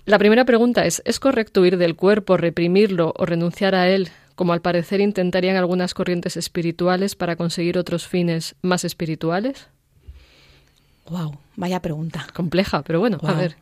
[0.06, 4.54] La primera pregunta es, ¿es correcto huir del cuerpo, reprimirlo o renunciar a él, como
[4.54, 9.68] al parecer intentarían algunas corrientes espirituales para conseguir otros fines más espirituales?
[11.10, 12.26] Wow, vaya pregunta.
[12.32, 13.56] Compleja, pero bueno, a ver.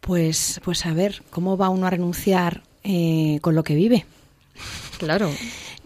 [0.00, 4.04] Pues, pues a ver, ¿cómo va uno a renunciar eh, con lo que vive?
[4.98, 5.30] Claro.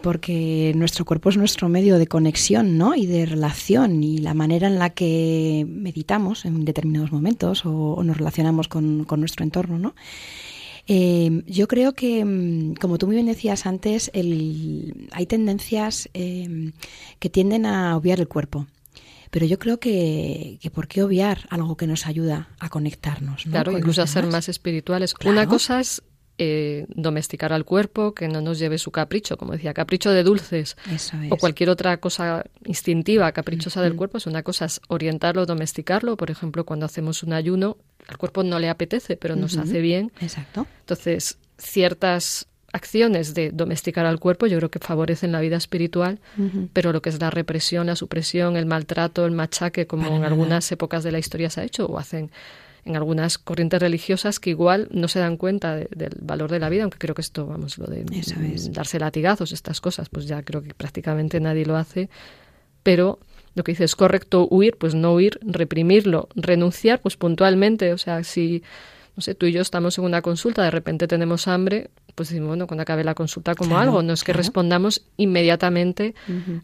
[0.03, 2.95] Porque nuestro cuerpo es nuestro medio de conexión, ¿no?
[2.97, 8.17] Y de relación y la manera en la que meditamos en determinados momentos o, nos
[8.17, 9.95] relacionamos con, nuestro entorno, ¿no?
[10.87, 16.73] Eh, yo creo que, mm, como tú muy bien decías antes, el, hay tendencias eh,
[17.21, 18.67] que tienden a obviar el cuerpo.
[19.35, 23.43] Pero yo creo que, que ¿por qué obviar algo que nos ayuda a conectarnos?
[23.43, 25.13] Claro, incluso a ser más espirituales.
[25.25, 26.05] Una cosa es
[26.39, 30.77] eh, domesticar al cuerpo, que no nos lleve su capricho, como decía, capricho de dulces
[31.31, 36.31] o cualquier otra cosa instintiva, caprichosa del cuerpo, es una cosa es orientarlo, domesticarlo, por
[36.31, 37.77] ejemplo, cuando hacemos un ayuno,
[38.07, 40.13] al cuerpo no le apetece, pero nos hace bien.
[40.21, 40.69] Exacto.
[40.79, 46.19] Entonces, ciertas acciones de domesticar al cuerpo yo creo que favorecen la vida espiritual,
[46.73, 50.71] pero lo que es la represión, la supresión, el maltrato, el machaque, como en algunas
[50.73, 52.33] épocas de la historia se ha hecho o hacen
[52.85, 56.83] en algunas corrientes religiosas que igual no se dan cuenta del valor de la vida,
[56.83, 58.05] aunque creo que esto, vamos, lo de
[58.71, 62.11] darse latigazos, estas cosas, pues ya creo que prácticamente nadie lo hace,
[62.83, 63.21] pero
[63.55, 68.25] lo que dice es correcto huir, pues no huir, reprimirlo, renunciar, pues puntualmente, o sea,
[68.25, 68.65] si
[69.17, 72.49] no sé, tú y yo estamos en una consulta, de repente tenemos hambre, pues decimos,
[72.49, 76.15] bueno, cuando acabe la consulta como algo, no es que respondamos inmediatamente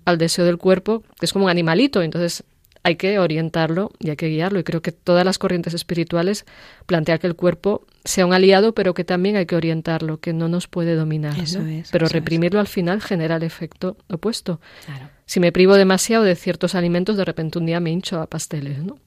[0.05, 2.45] al deseo del cuerpo, que es como un animalito, entonces
[2.83, 4.59] hay que orientarlo y hay que guiarlo.
[4.59, 6.47] Y creo que todas las corrientes espirituales
[6.87, 10.49] plantean que el cuerpo sea un aliado, pero que también hay que orientarlo, que no
[10.49, 11.39] nos puede dominar.
[11.39, 14.61] Eso es, pero eso reprimirlo al final genera el efecto opuesto.
[15.27, 18.79] Si me privo demasiado de ciertos alimentos, de repente un día me hincho a pasteles,
[18.79, 18.99] ¿no?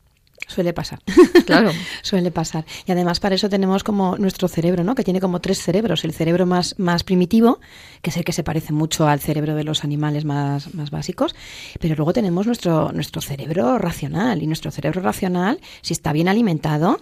[0.47, 0.99] Suele pasar.
[1.45, 1.71] Claro.
[2.01, 2.65] Suele pasar.
[2.85, 4.95] Y además para eso tenemos como nuestro cerebro, ¿no?
[4.95, 6.05] Que tiene como tres cerebros.
[6.05, 7.59] El cerebro más, más primitivo,
[8.01, 11.35] que es el que se parece mucho al cerebro de los animales más, más básicos.
[11.81, 14.41] Pero luego tenemos nuestro, nuestro cerebro racional.
[14.41, 17.01] Y nuestro cerebro racional, si está bien alimentado,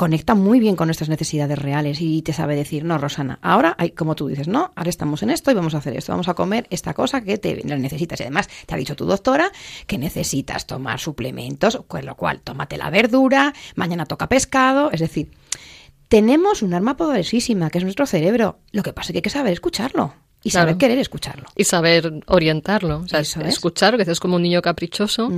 [0.00, 3.90] conecta muy bien con nuestras necesidades reales y te sabe decir, no, Rosana, ahora hay,
[3.90, 6.32] como tú dices, no, ahora estamos en esto y vamos a hacer esto, vamos a
[6.32, 8.18] comer esta cosa que te necesitas.
[8.18, 9.52] Y además te ha dicho tu doctora
[9.86, 15.32] que necesitas tomar suplementos, con lo cual tómate la verdura, mañana toca pescado, es decir,
[16.08, 18.60] tenemos un arma poderosísima que es nuestro cerebro.
[18.72, 20.14] Lo que pasa es que hay que saber escucharlo.
[20.42, 21.46] Y saber querer escucharlo.
[21.54, 23.00] Y saber orientarlo.
[23.00, 25.30] O sea, escuchar, que es como un niño caprichoso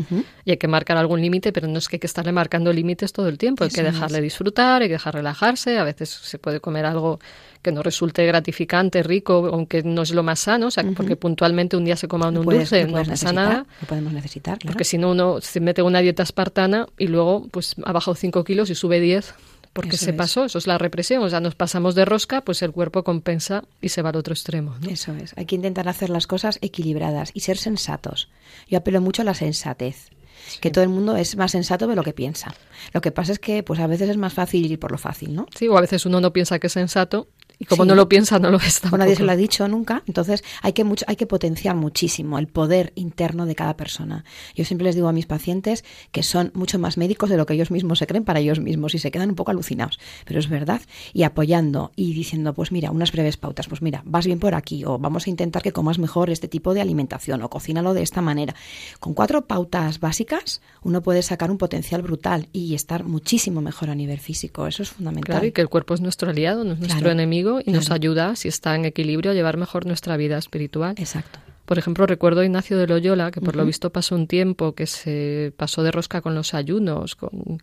[0.44, 3.12] y hay que marcar algún límite, pero no es que hay que estarle marcando límites
[3.12, 3.64] todo el tiempo.
[3.64, 5.78] Hay que dejarle disfrutar, hay que dejar relajarse.
[5.78, 7.18] A veces se puede comer algo
[7.62, 11.76] que no resulte gratificante, rico, aunque no es lo más sano, o sea, porque puntualmente
[11.76, 13.66] un día se coma un dulce, no pasa nada.
[13.80, 17.76] Lo podemos necesitar, Porque si no, uno se mete una dieta espartana y luego pues
[17.84, 19.34] ha bajado 5 kilos y sube 10
[19.72, 22.72] porque se pasó, eso es la represión, o sea, nos pasamos de rosca, pues el
[22.72, 24.74] cuerpo compensa y se va al otro extremo.
[24.88, 28.28] Eso es, hay que intentar hacer las cosas equilibradas y ser sensatos.
[28.68, 30.10] Yo apelo mucho a la sensatez.
[30.60, 32.52] que todo el mundo es más sensato de lo que piensa.
[32.92, 35.34] Lo que pasa es que pues a veces es más fácil ir por lo fácil,
[35.34, 35.46] ¿no?
[35.56, 37.28] Sí, o a veces uno no piensa que es sensato
[37.62, 38.88] y como no lo piensa, no lo está.
[38.90, 40.02] O nadie se lo ha dicho nunca.
[40.08, 44.24] Entonces hay que, mucho, hay que potenciar muchísimo el poder interno de cada persona.
[44.56, 47.54] Yo siempre les digo a mis pacientes que son mucho más médicos de lo que
[47.54, 50.00] ellos mismos se creen para ellos mismos y se quedan un poco alucinados.
[50.24, 50.80] Pero es verdad.
[51.12, 53.68] Y apoyando y diciendo, pues mira, unas breves pautas.
[53.68, 56.74] Pues mira, vas bien por aquí o vamos a intentar que comas mejor este tipo
[56.74, 58.56] de alimentación o cocínalo de esta manera.
[58.98, 63.94] Con cuatro pautas básicas uno puede sacar un potencial brutal y estar muchísimo mejor a
[63.94, 64.66] nivel físico.
[64.66, 65.34] Eso es fundamental.
[65.34, 68.36] Claro, y que el cuerpo es nuestro aliado, no es nuestro enemigo y nos ayuda,
[68.36, 70.94] si está en equilibrio, a llevar mejor nuestra vida espiritual.
[70.98, 71.38] Exacto.
[71.64, 74.86] Por ejemplo, recuerdo a Ignacio de Loyola, que por lo visto pasó un tiempo que
[74.86, 77.62] se pasó de rosca con los ayunos, con,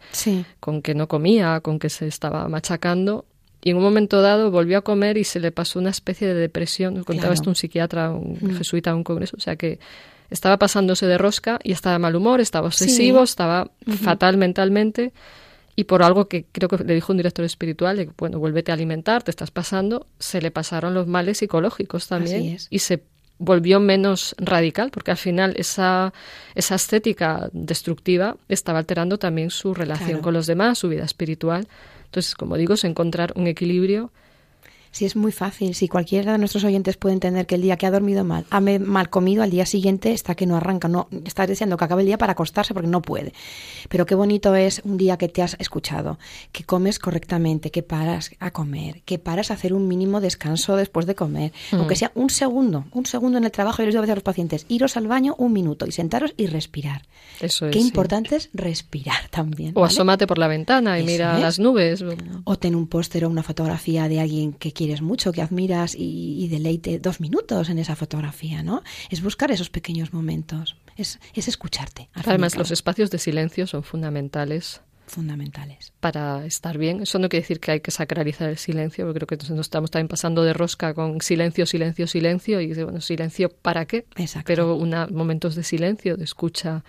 [0.59, 3.25] con que no comía, con que se estaba machacando,
[3.61, 6.33] y en un momento dado volvió a comer y se le pasó una especie de
[6.33, 7.03] depresión.
[7.03, 9.35] Contaba esto un psiquiatra, un jesuita, un congreso.
[9.37, 9.79] O sea que
[10.29, 13.69] estaba pasándose de rosca y estaba de mal humor, estaba obsesivo, estaba
[14.01, 15.11] fatal mentalmente
[15.79, 18.73] y por algo que creo que le dijo un director espiritual, de, bueno, vuélvete a
[18.73, 23.01] alimentar, te estás pasando, se le pasaron los males psicológicos también y se
[23.37, 26.11] volvió menos radical, porque al final esa,
[26.53, 31.69] esa estética destructiva estaba alterando también su relación con los demás, su vida espiritual.
[32.03, 34.11] Entonces, como digo, es encontrar un equilibrio
[34.91, 37.85] si es muy fácil, si cualquiera de nuestros oyentes puede entender que el día que
[37.85, 41.45] ha dormido mal, ha mal comido, al día siguiente está que no arranca, no está
[41.47, 43.33] deseando que acabe el día para acostarse porque no puede.
[43.89, 46.19] Pero qué bonito es un día que te has escuchado,
[46.51, 51.05] que comes correctamente, que paras a comer, que paras a hacer un mínimo descanso después
[51.05, 51.97] de comer, aunque mm.
[51.97, 53.81] sea un segundo, un segundo en el trabajo.
[53.81, 56.33] Yo les digo a veces a los pacientes, iros al baño un minuto y sentaros
[56.37, 57.03] y respirar.
[57.39, 57.73] Eso es.
[57.73, 59.73] Qué importante es respirar también.
[59.75, 62.03] O asómate por la ventana y mira las nubes.
[62.43, 66.47] O ten un póster o una fotografía de alguien que quieres mucho, que admiras y,
[66.47, 68.81] deleite dos minutos en esa fotografía, ¿no?
[69.09, 72.07] Es buscar esos pequeños momentos, es, es escucharte.
[72.13, 75.91] Además, los espacios de silencio son fundamentales fundamentales.
[75.99, 77.01] Para estar bien.
[77.01, 79.89] Eso no quiere decir que hay que sacralizar el silencio, porque creo que nos estamos
[79.89, 84.05] también pasando de rosca con silencio, silencio, silencio, y bueno, silencio para qué.
[84.15, 84.45] Exacto.
[84.45, 86.83] Pero una, momentos de silencio, de escucha.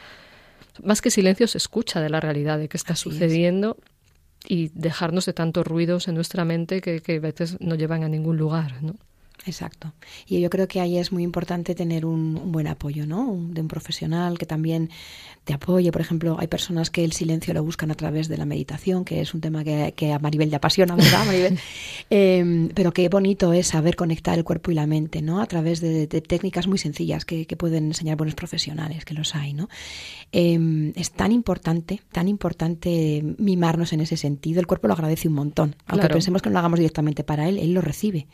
[0.84, 3.78] Más que silencio, se escucha de la realidad, de qué está sucediendo
[4.49, 8.09] y dejarnos de tantos ruidos en nuestra mente que, que a veces no llevan a
[8.09, 8.97] ningún lugar, ¿no?
[9.47, 9.93] Exacto.
[10.26, 13.36] Y yo creo que ahí es muy importante tener un, buen apoyo, ¿no?
[13.51, 14.91] de un profesional que también
[15.45, 15.91] te apoye.
[15.93, 19.20] Por ejemplo, hay personas que el silencio lo buscan a través de la meditación, que
[19.20, 21.59] es un tema que, a Maribel le apasiona, ¿verdad, Maribel?
[22.11, 25.41] Em, pero qué bonito es saber conectar el cuerpo y la mente, ¿no?
[25.41, 29.68] A través de, técnicas muy sencillas que, pueden enseñar buenos profesionales, que los hay, ¿no?
[30.32, 34.61] Em, es tan importante, tan importante mimarnos en ese sentido.
[34.61, 35.76] El cuerpo lo agradece un montón.
[35.86, 38.26] Aunque pensemos que no lo hagamos directamente para él, él lo recibe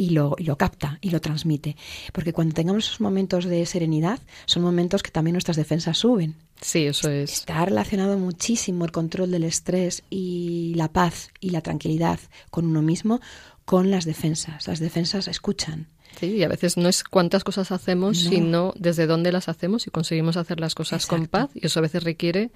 [0.00, 1.76] y lo, y lo capta y lo transmite.
[2.14, 6.36] Porque cuando tengamos esos momentos de serenidad, son momentos que también nuestras defensas suben.
[6.62, 7.30] Sí, eso es.
[7.30, 12.18] Está relacionado muchísimo el control del estrés y la paz y la tranquilidad
[12.50, 13.20] con uno mismo
[13.66, 14.66] con las defensas.
[14.66, 15.86] Las defensas escuchan.
[16.18, 19.90] Sí, y a veces no es cuántas cosas hacemos, sino desde dónde las hacemos y
[19.90, 21.50] conseguimos hacer las cosas con paz.
[21.54, 22.50] Y eso a veces requiere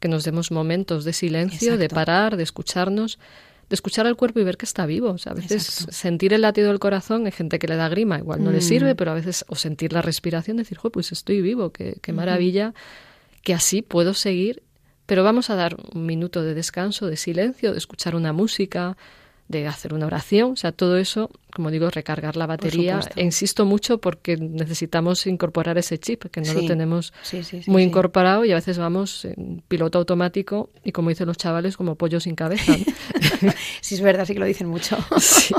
[0.00, 3.18] que nos demos momentos de silencio, de parar, de escucharnos
[3.68, 5.10] de escuchar al cuerpo y ver que está vivo.
[5.10, 8.18] O sea, a veces sentir el latido del corazón, hay gente que le da grima,
[8.18, 8.62] igual no le mm.
[8.62, 12.74] sirve, pero a veces, o sentir la respiración, decir, pues estoy vivo, qué, qué maravilla
[13.42, 14.64] que así puedo seguir,
[15.06, 18.96] pero vamos a dar un minuto de descanso, de silencio, de escuchar una música,
[19.48, 23.00] de hacer una oración, o sea, todo eso, como digo, recargar la batería.
[23.14, 27.12] E insisto mucho porque necesitamos incorporar ese chip, que no lo tenemos
[27.66, 31.94] muy incorporado y a veces vamos en piloto automático y como dicen los chavales, como
[31.94, 32.74] pollo sin cabeza.
[33.80, 34.96] sí, es verdad, sí que lo dicen mucho.
[35.18, 35.54] sí.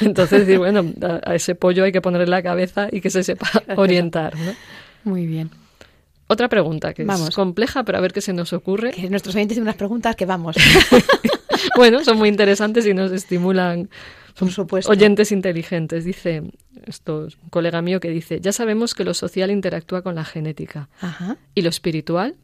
[0.00, 0.84] Entonces, bueno,
[1.24, 4.36] a, ese pollo hay que ponerle la cabeza y que se sepa orientar.
[4.36, 4.52] ¿no?
[5.04, 5.50] Muy bien.
[6.26, 8.90] Otra pregunta que es compleja, pero a ver qué se nos ocurre.
[8.90, 10.56] Que nuestros oyentes tienen unas preguntas que vamos.
[11.76, 13.88] bueno, son muy interesantes y nos estimulan.
[14.38, 14.90] Por supuesto.
[14.90, 16.04] Oyentes inteligentes.
[16.04, 16.42] Dice,
[16.86, 20.24] esto es un colega mío que dice, ya sabemos que lo social interactúa con la
[20.24, 20.88] genética.
[21.00, 21.36] Ajá.
[21.54, 22.36] ¿Y lo espiritual?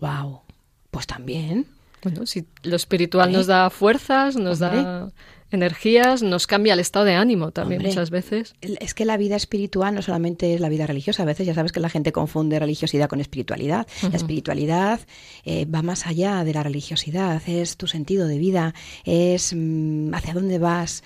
[0.00, 0.42] Wow.
[0.90, 1.66] Pues también.
[2.02, 5.10] Bueno, si lo espiritual nos da fuerzas, nos da
[5.52, 8.54] energías, nos cambia el estado de ánimo también muchas veces.
[8.60, 11.72] Es que la vida espiritual no solamente es la vida religiosa, a veces ya sabes
[11.72, 13.86] que la gente confunde religiosidad con espiritualidad.
[14.02, 15.00] La espiritualidad
[15.44, 18.74] eh, va más allá de la religiosidad, es tu sentido de vida,
[19.04, 21.02] es mm, hacia dónde vas,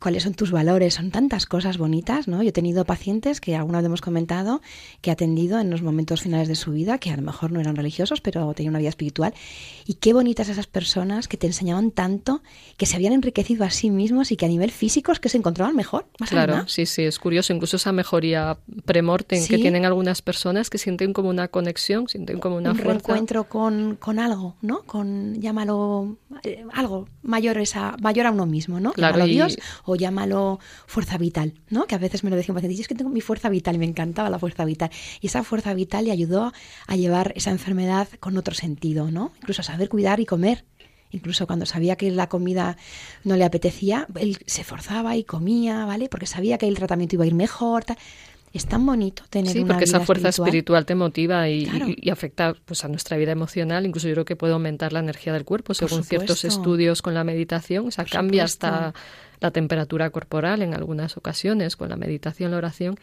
[0.00, 2.42] cuáles son tus valores, son tantas cosas bonitas, ¿no?
[2.42, 4.62] Yo he tenido pacientes que alguna vez hemos comentado
[5.02, 7.60] que he atendido en los momentos finales de su vida, que a lo mejor no
[7.60, 9.34] eran religiosos, pero tenían una vida espiritual.
[9.86, 12.42] Y qué bonitas esas personas que te enseñaban tanto,
[12.76, 15.36] que se habían enriquecido a sí mismos y que a nivel físico es que se
[15.36, 16.06] encontraban mejor.
[16.18, 20.78] Más claro, sí, sí, es curioso, incluso esa mejoría premortem que tienen algunas personas que
[20.78, 22.92] sienten como una conexión, sienten como una Un fuerza.
[22.92, 24.82] reencuentro con, con algo, ¿no?
[24.84, 28.92] Con, llámalo, eh, algo mayor, esa, mayor a uno mismo, ¿no?
[28.92, 29.58] Claro, y, Dios
[29.90, 31.86] o llámalo fuerza vital, ¿no?
[31.86, 33.78] Que a veces me lo decía un paciente, es que tengo mi fuerza vital y
[33.78, 34.90] me encantaba la fuerza vital.
[35.20, 36.52] Y esa fuerza vital le ayudó
[36.86, 39.32] a llevar esa enfermedad con otro sentido, ¿no?
[39.40, 40.64] Incluso a saber cuidar y comer.
[41.12, 42.76] Incluso cuando sabía que la comida
[43.24, 46.08] no le apetecía, él se forzaba y comía, ¿vale?
[46.08, 47.84] Porque sabía que el tratamiento iba a ir mejor.
[47.84, 47.96] Tal.
[48.52, 51.68] Es tan bonito tener sí, porque esa fuerza espiritual, te motiva y,
[52.10, 53.86] afecta pues, a nuestra vida emocional.
[53.86, 57.22] Incluso yo creo que puede aumentar la energía del cuerpo, según ciertos estudios con la
[57.22, 57.86] meditación.
[57.86, 58.92] O sea, cambia hasta
[59.40, 62.96] la temperatura corporal en algunas ocasiones con la meditación, la oración.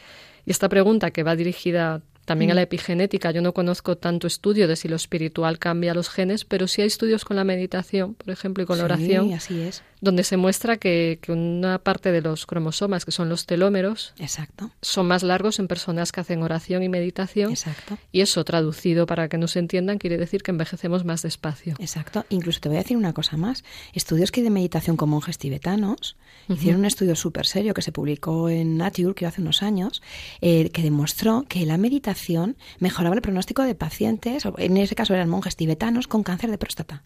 [0.45, 2.63] Y esta pregunta que va dirigida también a la mm.
[2.63, 6.81] epigenética, yo no conozco tanto estudio de si lo espiritual cambia los genes, pero sí
[6.81, 9.81] hay estudios con la meditación, por ejemplo, y con la oración, así es.
[10.02, 14.72] Donde se muestra que, una parte de los cromosomas, que son los telómeros, Exacto.
[14.82, 17.52] son más largos en personas que hacen oración y meditación.
[17.52, 17.98] Exacto.
[18.12, 21.76] Y eso, traducido para que nos entiendan, quiere decir que envejecemos más despacio.
[21.80, 22.26] Exacto.
[22.30, 23.64] Incluso te voy a decir una cosa más.
[23.93, 26.16] Estudios que hay de meditación con monjes tibetanos
[26.48, 30.02] hicieron un estudio súper serio que se publicó en Nature, que hace unos años,
[30.41, 35.30] eh, que demostró que la meditación mejoraba el pronóstico de pacientes, en ese caso eran
[35.30, 37.04] monjes tibetanos, con cáncer de próstata.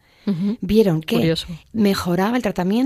[0.62, 1.34] Vieron que
[1.74, 2.81] mejoraba el tratamiento,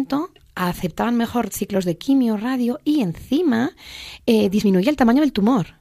[0.56, 3.72] aceptaban mejor ciclos de quimio, radio y encima
[4.26, 5.76] eh, disminuía el tamaño del tumor.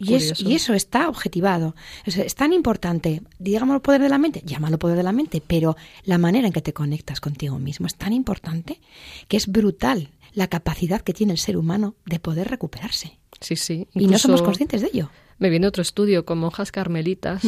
[0.00, 1.74] Y, y, eso está objetivado.
[2.04, 5.76] Es, tan importante, digamos, el poder de la mente, llámalo poder de la mente, pero
[6.04, 8.80] la manera en que te conectas contigo mismo es tan importante
[9.26, 13.18] que es brutal la capacidad que tiene el ser humano de poder recuperarse.
[13.40, 13.88] Sí, sí.
[13.92, 15.10] Y no somos conscientes de ello.
[15.38, 17.42] Me viene otro estudio con monjas carmelitas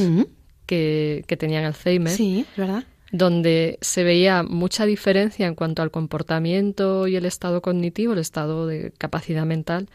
[0.67, 2.13] que, que, tenían Alzheimer.
[2.13, 2.85] Sí, ¿verdad?
[3.13, 8.67] Donde se veía mucha diferencia en cuanto al comportamiento y el estado cognitivo, el estado
[8.67, 9.89] de capacidad mental,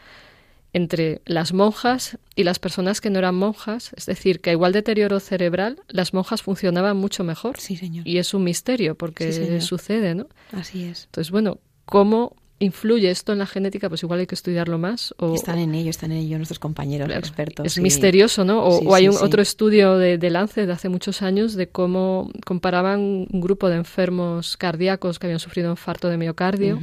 [0.72, 3.92] entre las monjas y las personas que no eran monjas.
[3.96, 7.58] Es decir, que igual deterioro cerebral, las monjas funcionaban mucho mejor.
[7.58, 8.06] Sí, señor.
[8.06, 10.26] Y es un misterio porque sucede, ¿no?
[10.52, 11.04] Así es.
[11.06, 13.88] Entonces, bueno, ¿cómo ¿Influye esto en la genética?
[13.90, 15.14] Pues igual hay que estudiarlo más.
[15.18, 15.34] O...
[15.34, 17.66] Están en ello, están en ello nuestros compañeros expertos.
[17.66, 18.62] Es misterioso, ¿no?
[18.62, 23.26] O, hay un, otro estudio de, de Lancet de hace muchos años de cómo comparaban
[23.30, 26.80] un grupo de enfermos cardíacos que habían sufrido un infarto de miocardio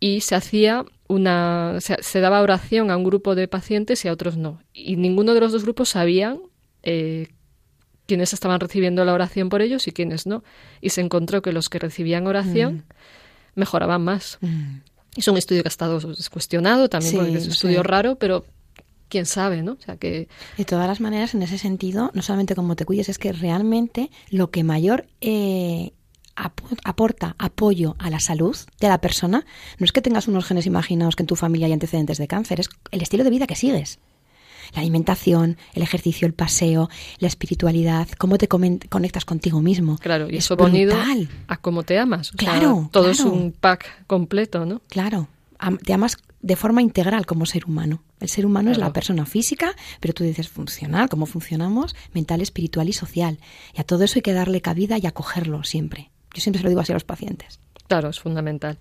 [0.00, 1.78] y se hacía una...
[1.80, 4.62] Se, daba oración a un grupo de pacientes y a otros no.
[4.72, 6.40] Y ninguno de los dos grupos sabían
[6.82, 7.28] eh,
[8.06, 10.44] quiénes estaban recibiendo la oración por ellos y quiénes no.
[10.80, 12.84] Y se encontró que los que recibían oración
[13.58, 14.38] mejoraban más.
[14.40, 14.78] Mm.
[15.16, 16.00] Es un estudio que ha estado
[16.30, 18.44] cuestionado también, porque es un estudio raro, pero
[19.08, 19.72] quién sabe, ¿no?
[19.72, 20.28] O sea que...
[20.56, 24.10] De todas las maneras, en ese sentido, no solamente como te cuides, es que realmente
[24.30, 25.92] lo que mayor eh,
[26.84, 29.44] aporta apoyo a la salud de la persona
[29.78, 32.60] no es que tengas unos genes imaginados que en tu familia hay antecedentes de cáncer,
[32.60, 33.98] es el estilo de vida que sigues
[34.74, 36.88] la alimentación, el ejercicio, el paseo,
[37.18, 39.98] la espiritualidad, cómo te conectas contigo mismo.
[39.98, 40.96] Claro, y eso unido
[41.46, 42.30] a cómo te amas.
[42.32, 42.88] claro.
[42.92, 44.82] todo es un pack completo, ¿no?
[44.88, 45.28] Claro.
[45.84, 48.02] te amas de forma integral como ser humano.
[48.20, 52.88] El ser humano es la persona física, pero tú dices funcional, cómo funcionamos, mental, espiritual
[52.88, 53.38] y social.
[53.74, 56.10] Y a todo eso hay que darle cabida y acogerlo siempre.
[56.34, 57.60] Yo siempre se lo digo así a los pacientes.
[57.86, 58.78] Claro, es fundamental.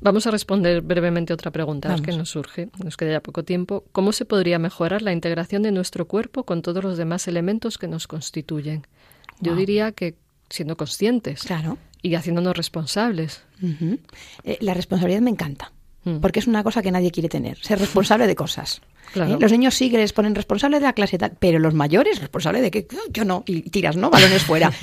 [0.00, 3.84] Vamos a responder brevemente otra pregunta que nos surge, nos queda ya poco tiempo.
[3.90, 7.88] ¿Cómo se podría mejorar la integración de nuestro cuerpo con todos los demás elementos que
[7.88, 8.86] nos constituyen?
[9.40, 10.14] Yo diría que
[10.50, 11.78] siendo conscientes claro.
[12.00, 13.42] y haciéndonos responsables.
[14.44, 15.72] Eh, la responsabilidad me encanta,
[16.04, 16.18] mm.
[16.18, 18.80] porque es una cosa que nadie quiere tener, ser responsable de cosas.
[19.14, 19.36] ¿Eh?
[19.40, 22.70] Los niños sí que les ponen responsable de la clase, pero los mayores, responsable de
[22.70, 24.10] que yo no, y tiras, ¿no?
[24.10, 24.72] Balones fuera.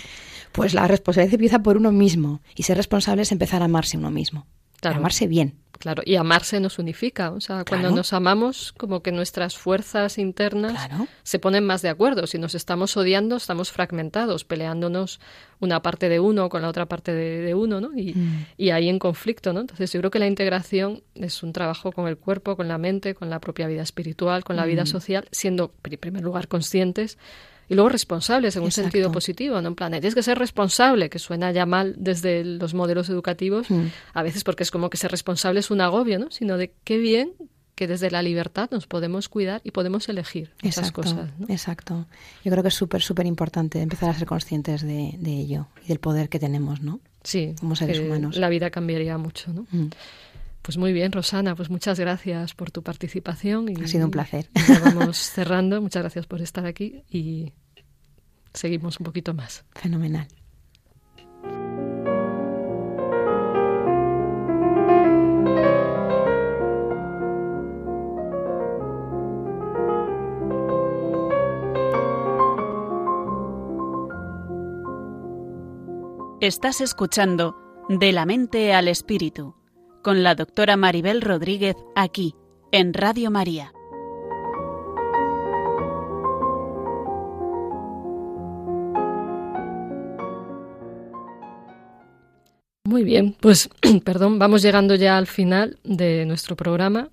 [0.52, 4.10] Pues la responsabilidad empieza por uno mismo, y ser responsable es empezar a amarse uno
[4.10, 4.48] mismo.
[4.84, 5.56] Amarse bien.
[5.80, 7.32] Claro, y amarse nos unifica.
[7.32, 10.90] O sea, cuando nos amamos, como que nuestras fuerzas internas
[11.24, 12.28] se ponen más de acuerdo.
[12.28, 15.20] Si nos estamos odiando, estamos fragmentados, peleándonos
[15.60, 17.92] una parte de uno con la otra parte de, uno, ¿no?
[17.96, 18.46] Y, mm.
[18.58, 19.62] y, ahí en conflicto, ¿no?
[19.62, 23.14] Entonces, yo creo que la integración es un trabajo con el cuerpo, con la mente,
[23.14, 24.88] con la propia vida espiritual, con la vida mm.
[24.88, 27.18] social, siendo, en primer lugar, conscientes
[27.70, 31.20] y luego responsables en un sentido positivo, no en plan, tienes que ser responsable, que
[31.20, 33.86] suena ya mal desde los modelos educativos, mm.
[34.14, 36.32] a veces porque es como que ser responsable es un agobio, ¿no?
[36.32, 37.34] Sino de qué bien
[37.76, 41.30] que desde la libertad nos podemos cuidar y podemos elegir esas cosas.
[41.50, 42.06] Exacto.
[42.44, 46.00] Yo creo que es súper, súper importante empezar a ser conscientes de, ello y del
[46.00, 47.02] poder que tenemos, ¿no?
[47.24, 47.54] Sí.
[47.60, 48.38] Como seres humanos.
[48.38, 49.68] La vida cambiaría mucho, ¿no?
[49.72, 49.90] Mm.
[50.66, 53.70] Pues muy bien, Rosana, pues muchas gracias por tu participación.
[53.70, 54.50] Y ha sido un placer.
[54.84, 55.80] vamos cerrando.
[55.80, 57.54] Muchas gracias por estar aquí y
[58.52, 59.64] seguimos un poquito más.
[59.76, 60.28] Fenomenal.
[76.42, 77.56] Estás escuchando
[77.88, 79.56] De la mente al espíritu
[80.06, 82.36] con la doctora Maribel Rodríguez aquí,
[82.72, 83.74] en Radio María.
[92.84, 93.68] Muy bien, pues
[94.06, 97.10] perdón, vamos llegando ya al final de nuestro programa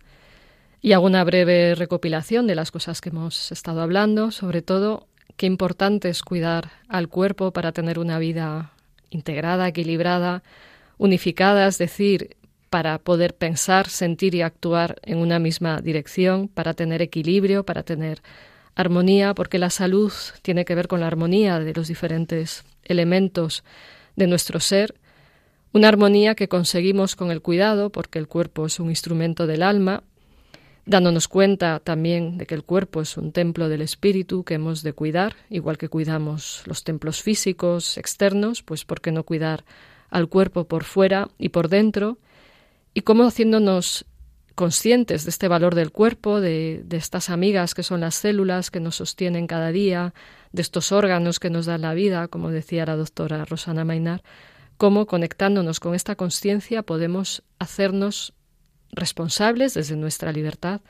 [0.83, 5.07] y hago una breve recopilación de las cosas que hemos estado hablando, sobre todo
[5.39, 8.75] qué importante es cuidar al cuerpo para tener una vida
[9.09, 10.43] integrada, equilibrada,
[10.99, 12.37] unificada, es decir,
[12.73, 18.23] para poder pensar, sentir y actuar en una misma dirección, para tener equilibrio, para tener
[18.75, 20.11] armonía, porque la salud
[20.41, 23.63] tiene que ver con la armonía de los diferentes elementos
[24.17, 24.95] de nuestro ser,
[25.75, 30.03] una armonía que conseguimos con el cuidado, porque el cuerpo es un instrumento del alma,
[30.87, 34.95] dándonos cuenta también de que el cuerpo es un templo del espíritu que hemos de
[34.95, 39.63] cuidar, igual que cuidamos los templos físicos externos, pues ¿por qué no cuidar
[40.09, 42.17] al cuerpo por fuera y por dentro?
[42.95, 44.07] Y cómo haciéndonos
[44.55, 48.97] conscientes de este valor del cuerpo, de, estas amigas que son las células que nos
[48.97, 50.15] sostienen cada día,
[50.53, 54.23] de estos órganos que nos dan la vida, como decía la doctora Rosana Mainar,
[54.77, 58.35] cómo conectándonos con esta conciencia podemos hacernos
[58.93, 60.83] responsables desde nuestra libertad.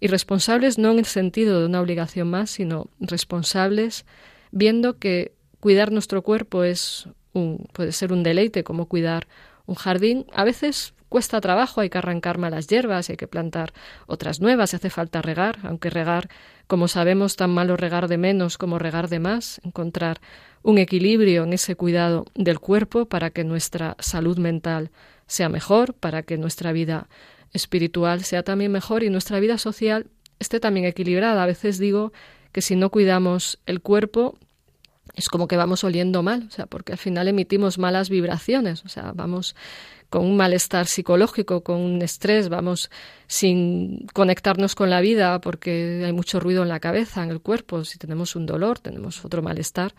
[0.00, 4.04] Y responsables no en el sentido de una obligación más, sino responsables
[4.52, 9.26] viendo que cuidar nuestro cuerpo es un, puede ser un deleite como cuidar
[9.68, 13.72] un jardín, a veces cuesta trabajo, hay que arrancar malas hierbas, hay que plantar
[14.06, 16.28] otras nuevas, hace falta regar, aunque regar,
[16.66, 20.20] como sabemos, tan malo regar de menos como regar de más, encontrar
[20.62, 24.90] un equilibrio en ese cuidado del cuerpo para que nuestra salud mental
[25.26, 27.08] sea mejor, para que nuestra vida
[27.52, 30.06] espiritual sea también mejor y nuestra vida social
[30.38, 31.42] esté también equilibrada.
[31.42, 32.12] A veces digo
[32.52, 34.38] que si no cuidamos el cuerpo,
[35.14, 38.88] es como que vamos oliendo mal, o sea, porque al final emitimos malas vibraciones, o
[38.88, 39.54] sea, vamos
[40.10, 42.90] con un malestar psicológico, con un estrés, vamos
[43.26, 47.84] sin conectarnos con la vida porque hay mucho ruido en la cabeza, en el cuerpo,
[47.84, 49.94] si tenemos un dolor, tenemos otro malestar.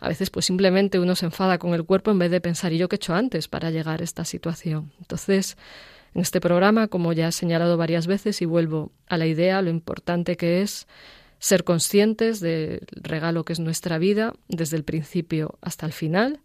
[0.00, 2.78] A veces pues simplemente uno se enfada con el cuerpo en vez de pensar, ¿y
[2.78, 4.90] yo qué he hecho antes para llegar a esta situación?
[4.98, 5.56] Entonces,
[6.14, 9.70] en este programa, como ya he señalado varias veces y vuelvo a la idea, lo
[9.70, 10.88] importante que es
[11.42, 16.38] ser conscientes del regalo que es nuestra vida desde el principio hasta el final,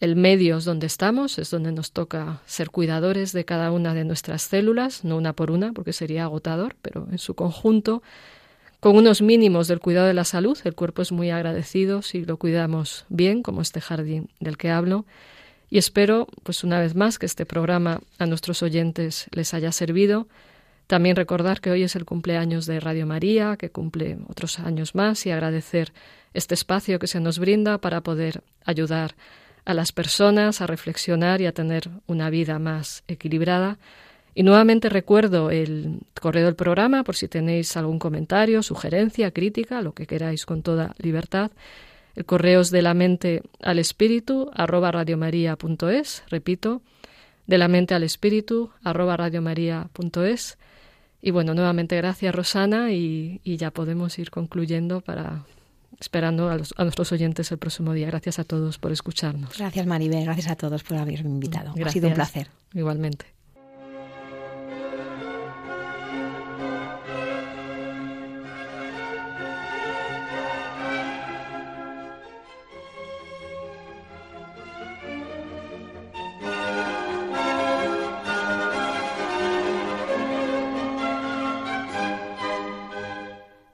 [0.00, 4.04] el medio es donde estamos, es donde nos toca ser cuidadores de cada una de
[4.04, 8.02] nuestras células, no una por una, porque sería agotador, pero en su conjunto,
[8.80, 10.58] con unos mínimos del cuidado de la salud.
[10.64, 15.04] El cuerpo es muy agradecido si lo cuidamos bien, como este jardín del que hablo.
[15.68, 20.28] Y espero, pues una vez más, que este programa a nuestros oyentes les haya servido.
[20.86, 25.24] También recordar que hoy es el cumpleaños de Radio María, que cumple otros años más,
[25.26, 25.92] y agradecer
[26.34, 29.14] este espacio que se nos brinda para poder ayudar
[29.64, 33.78] a las personas a reflexionar y a tener una vida más equilibrada.
[34.34, 39.92] Y nuevamente recuerdo el correo del programa por si tenéis algún comentario, sugerencia, crítica, lo
[39.92, 41.52] que queráis con toda libertad.
[42.16, 46.82] El correo es de la mente al espíritu arroba radiomaria.es, repito,
[47.46, 50.58] de la mente al espíritu, arroba radiomaria.es.
[51.26, 55.46] Y bueno, nuevamente gracias Rosana y, ya podemos ir concluyendo para
[55.98, 58.06] esperando a, a, nuestros oyentes el próximo día.
[58.08, 59.56] Gracias a todos por escucharnos.
[59.56, 61.72] Gracias Maribel, gracias a todos por haberme invitado.
[61.82, 62.50] Ha sido un placer.
[62.74, 63.33] Igualmente.